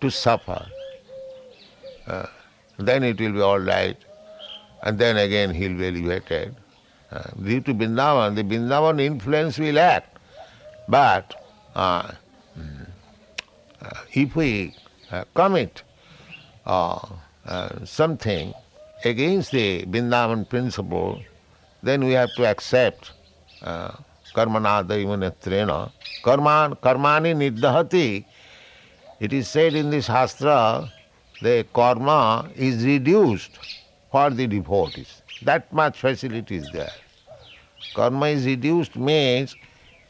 to 0.00 0.10
suffer. 0.10 0.66
Uh, 2.06 2.26
then 2.78 3.02
it 3.02 3.20
will 3.20 3.32
be 3.32 3.40
all 3.40 3.58
right, 3.58 3.96
and 4.82 4.98
then 4.98 5.16
again 5.16 5.52
he 5.52 5.68
will 5.68 5.78
be 5.78 5.88
elevated. 5.88 6.54
Uh, 7.10 7.22
due 7.42 7.60
to 7.60 7.74
Vrindavan, 7.74 8.36
the 8.36 8.44
Vrindavan 8.44 9.00
influence 9.00 9.58
will 9.58 9.78
act. 9.78 10.18
But 10.88 11.34
uh, 11.74 12.12
mm, 12.56 12.86
uh 13.82 13.90
if 14.12 14.36
we 14.36 14.72
Uh, 15.10 15.24
commit 15.34 15.82
uh, 16.66 16.98
uh, 17.46 17.84
something 17.84 18.52
against 19.04 19.52
the 19.52 19.84
Vrindavan 19.84 20.48
principle, 20.48 21.22
then 21.82 22.04
we 22.04 22.12
have 22.12 22.34
to 22.34 22.44
accept 22.44 23.12
uh, 23.62 23.92
karmanadaivanatrena. 24.34 25.92
Karman, 26.24 26.76
karmani 26.80 27.34
niddahati. 27.36 28.24
It 29.20 29.32
is 29.32 29.48
said 29.48 29.76
in 29.76 29.90
the 29.90 30.02
Shastra, 30.02 30.90
the 31.40 31.64
karma 31.72 32.50
is 32.56 32.84
reduced 32.84 33.60
for 34.10 34.30
the 34.30 34.46
devotees. 34.48 35.22
That 35.42 35.72
much 35.72 36.00
facility 36.00 36.56
is 36.56 36.70
there. 36.70 36.92
Karma 37.94 38.26
is 38.26 38.44
reduced 38.44 38.96
means 38.96 39.56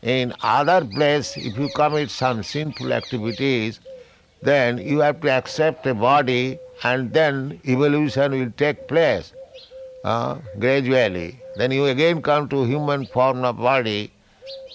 in 0.03 0.33
other 0.43 0.85
place 0.85 1.37
if 1.37 1.59
you 1.59 1.69
commit 1.69 2.11
some 2.11 2.43
sinful 2.43 2.93
activities, 2.95 3.81
then 4.43 4.79
you 4.79 5.01
have 5.01 5.21
to 5.21 5.31
accept 5.31 5.87
a 5.87 5.95
body 5.95 6.59
and 6.83 7.13
then 7.13 7.61
evolution 7.67 8.33
will 8.33 8.53
take 8.57 8.87
place 8.87 9.33
uh, 10.05 10.39
gradually. 10.59 11.41
Then 11.57 11.71
you 11.71 11.87
again 11.87 12.23
come 12.23 12.49
to 12.51 12.65
human 12.65 13.07
form 13.07 13.45
of 13.45 13.57
body 13.57 14.13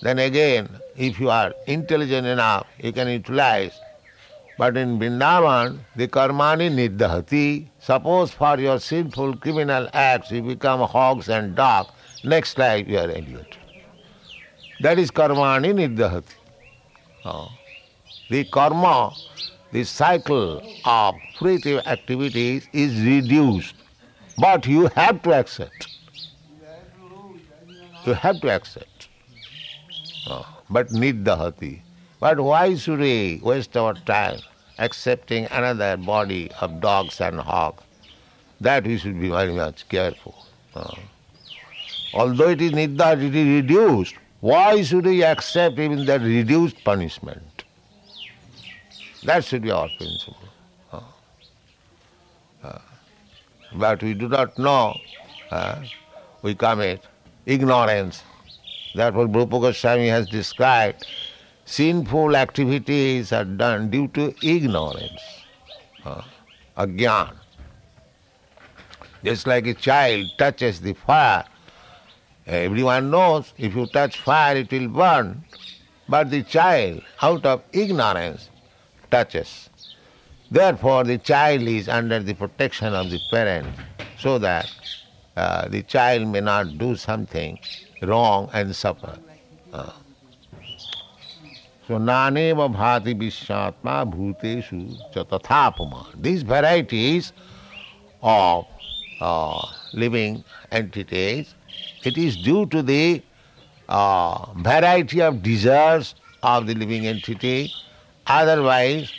then 0.01 0.17
again, 0.17 0.67
if 0.97 1.19
you 1.19 1.29
are 1.29 1.53
intelligent 1.67 2.25
enough, 2.25 2.65
you 2.79 2.91
can 2.91 3.07
utilize. 3.07 3.79
But 4.57 4.75
in 4.75 4.97
Vrindavan, 4.99 5.79
the 5.95 6.07
karmani 6.07 6.69
niddhati. 6.71 7.67
Suppose 7.79 8.31
for 8.31 8.59
your 8.59 8.79
sinful 8.79 9.37
criminal 9.37 9.87
acts 9.93 10.31
you 10.31 10.41
become 10.41 10.81
hogs 10.81 11.29
and 11.29 11.55
dogs, 11.55 11.91
next 12.23 12.57
life 12.57 12.87
you 12.87 12.97
are 12.97 13.09
idiot. 13.09 13.57
That 14.79 14.97
is 14.97 15.11
karmani 15.11 15.73
niddhati. 15.73 16.33
Oh. 17.25 17.49
The 18.31 18.45
karma, 18.45 19.13
the 19.73 19.83
cycle 19.83 20.61
of 20.85 21.15
fruitive 21.37 21.85
activities 21.85 22.65
is 22.71 23.01
reduced. 23.05 23.75
But 24.37 24.65
you 24.65 24.87
have 24.95 25.21
to 25.23 25.33
accept. 25.33 25.87
You 28.05 28.13
have 28.13 28.39
to 28.39 28.49
accept. 28.49 29.09
But 30.69 30.93
niddahati. 30.93 31.81
But 32.21 32.39
why 32.39 32.75
should 32.75 32.99
we 32.99 33.41
waste 33.43 33.75
our 33.75 33.95
time 33.95 34.39
accepting 34.79 35.47
another 35.51 35.97
body 35.97 36.49
of 36.61 36.79
dogs 36.79 37.19
and 37.19 37.37
hogs? 37.37 37.83
That 38.61 38.87
we 38.87 38.97
should 38.97 39.19
be 39.19 39.27
very 39.27 39.51
much 39.51 39.89
careful. 39.89 40.45
Uh, 40.73 40.95
although 42.13 42.47
it 42.47 42.61
is 42.61 42.71
niddah, 42.71 43.21
it 43.21 43.35
is 43.35 43.47
reduced. 43.61 44.15
Why 44.39 44.83
should 44.83 45.05
we 45.05 45.21
accept 45.21 45.77
even 45.79 46.05
that 46.05 46.21
reduced 46.21 46.81
punishment? 46.85 47.41
That 49.23 49.45
should 49.45 49.61
be 49.61 49.71
our 49.71 49.89
principle. 49.97 50.37
Uh, 50.91 51.01
uh, 52.63 52.79
but 53.73 54.01
we 54.01 54.13
do 54.13 54.27
not 54.27 54.57
know. 54.57 54.99
Uh, 55.51 55.83
we 56.41 56.55
commit 56.55 57.01
ignorance 57.45 58.23
Therefore, 58.93 59.27
Rupa 59.27 59.59
Goswami 59.59 60.07
has 60.09 60.27
described 60.27 61.05
sinful 61.65 62.35
activities 62.35 63.31
are 63.31 63.45
done 63.45 63.89
due 63.89 64.07
to 64.09 64.33
ignorance, 64.43 65.21
uh. 66.05 66.21
Just 69.23 69.45
like 69.47 69.67
a 69.67 69.73
child 69.73 70.31
touches 70.37 70.81
the 70.81 70.93
fire, 70.93 71.45
everyone 72.47 73.11
knows 73.11 73.53
if 73.57 73.75
you 73.75 73.85
touch 73.87 74.19
fire 74.19 74.57
it 74.57 74.71
will 74.71 74.87
burn, 74.87 75.43
but 76.09 76.31
the 76.31 76.43
child, 76.43 77.01
out 77.21 77.45
of 77.45 77.61
ignorance, 77.71 78.49
touches. 79.11 79.69
Therefore, 80.49 81.03
the 81.03 81.17
child 81.17 81.61
is 81.63 81.87
under 81.87 82.19
the 82.19 82.33
protection 82.33 82.93
of 82.93 83.09
the 83.09 83.19
parent 83.29 83.67
so 84.19 84.37
that 84.39 84.69
uh, 85.37 85.67
the 85.67 85.83
child 85.83 86.27
may 86.27 86.41
not 86.41 86.77
do 86.77 86.95
something 86.95 87.59
wrong 88.01 88.49
and 88.53 88.75
suffer. 88.75 89.17
Uh. 89.71 89.91
So 91.87 91.97
naneva 91.97 92.73
bhati 92.73 93.13
vishvatma 93.15 94.11
bhuteshu 94.13 94.97
chatathapama. 95.13 96.21
These 96.21 96.43
varieties 96.43 97.33
of 98.21 98.65
uh, 99.19 99.65
living 99.93 100.43
entities, 100.71 101.55
it 102.03 102.17
is 102.17 102.37
due 102.37 102.65
to 102.67 102.81
the 102.81 103.21
uh, 103.89 104.53
variety 104.53 105.21
of 105.21 105.41
desires 105.41 106.15
of 106.43 106.67
the 106.67 106.75
living 106.75 107.07
entity. 107.07 107.71
Otherwise, 108.33 109.13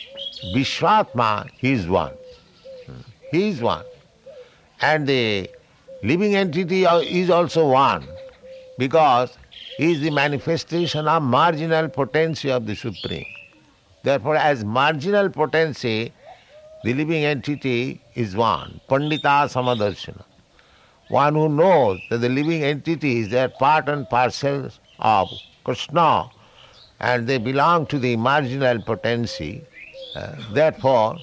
Vishwatma, 0.55 1.51
he 1.59 1.73
is 1.73 1.87
one. 1.87 2.17
He 3.31 3.49
is 3.51 3.61
one. 3.61 3.85
And 4.81 5.07
the 5.07 5.51
living 6.03 6.35
entity 6.35 6.85
is 6.85 7.29
also 7.29 7.69
one 7.69 8.09
because 8.79 9.37
he 9.77 9.93
is 9.93 10.01
the 10.01 10.11
manifestation 10.11 11.07
of 11.09 11.23
marginal 11.23 11.91
potency 11.91 12.51
of 12.51 12.65
the 12.65 12.75
Supreme. 12.75 13.27
Therefore, 14.03 14.37
as 14.37 14.65
marginal 14.65 15.29
potency, 15.29 16.15
the 16.83 16.95
living 16.95 17.25
entity 17.25 18.01
is 18.15 18.35
one, 18.35 18.81
Pandita 18.89 19.37
Samadarshana. 19.55 20.25
One 21.09 21.35
who 21.35 21.49
knows 21.51 22.01
that 22.09 22.19
the 22.19 22.31
living 22.31 22.63
entities, 22.65 23.29
they 23.29 23.43
are 23.43 23.51
part 23.51 23.91
and 23.91 24.09
parcel 24.09 24.71
of 24.99 25.39
Krishna 25.65 26.31
and 27.03 27.27
they 27.27 27.39
belong 27.39 27.87
to 27.87 27.99
the 27.99 28.17
marginal 28.17 28.81
potency. 28.81 29.65
Uh, 30.15 30.35
therefore, 30.53 31.19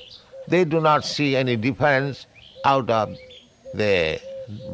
they 0.48 0.66
do 0.66 0.82
not 0.82 1.06
see 1.06 1.36
any 1.36 1.56
difference 1.56 2.28
out 2.66 2.90
of 2.90 3.18
the 3.74 4.20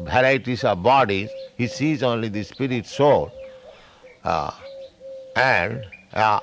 varieties 0.04 0.64
of 0.64 0.82
bodies, 0.82 1.30
he 1.56 1.66
sees 1.66 2.02
only 2.02 2.28
the 2.28 2.42
spirit 2.42 2.86
soul. 2.86 3.30
Uh, 4.24 4.50
and 5.36 5.86
uh, 6.14 6.40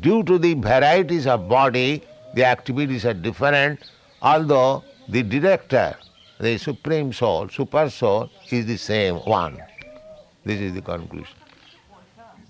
due 0.00 0.22
to 0.22 0.38
the 0.38 0.54
varieties 0.54 1.26
of 1.26 1.48
body, 1.48 2.02
the 2.34 2.44
activities 2.44 3.04
are 3.04 3.14
different, 3.14 3.80
although 4.22 4.82
the 5.08 5.22
director, 5.22 5.96
the 6.38 6.56
supreme 6.58 7.12
soul, 7.12 7.48
super 7.48 7.90
soul, 7.90 8.30
is 8.50 8.66
the 8.66 8.76
same 8.76 9.16
one. 9.16 9.60
This 10.44 10.60
is 10.60 10.74
the 10.74 10.82
conclusion. 10.82 11.36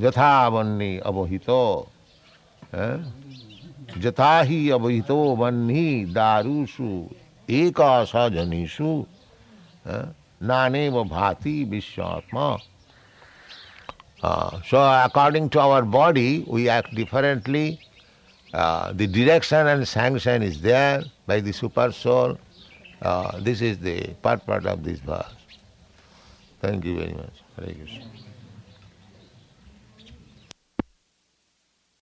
जथा 0.01 0.47
वन्य 0.49 0.99
अवहित 1.07 1.51
जथा 4.03 4.41
ही 4.43 4.59
अवहित 4.71 5.11
वन्नी 5.41 6.05
दारुषु 6.15 6.91
एक 7.49 7.81
सजनीषु 8.09 9.05
नाने 10.43 10.89
व 10.89 11.05
भाति 11.09 11.63
विश्वात्मा। 11.71 12.57
So 14.25 14.77
according 14.77 15.49
to 15.51 15.59
our 15.61 15.83
body 15.97 16.45
we 16.49 16.67
act 16.79 16.95
differently 16.95 17.71
the 18.55 19.09
direction 19.15 19.69
and 19.69 19.85
sanction 19.85 20.43
is 20.43 20.63
there 20.63 21.11
by 21.29 21.41
the 21.41 21.53
super 21.61 21.91
soul 21.93 22.37
this 23.45 23.63
is 23.63 23.79
the 23.85 24.15
part 24.25 24.43
part 24.49 24.67
of 24.67 24.81
this 24.81 25.05
भार्ट 25.07 26.65
thank 26.65 26.87
you 26.87 26.97
very 26.99 27.15
much 27.15 27.43
Hare 27.59 27.75
Krishna 27.75 28.14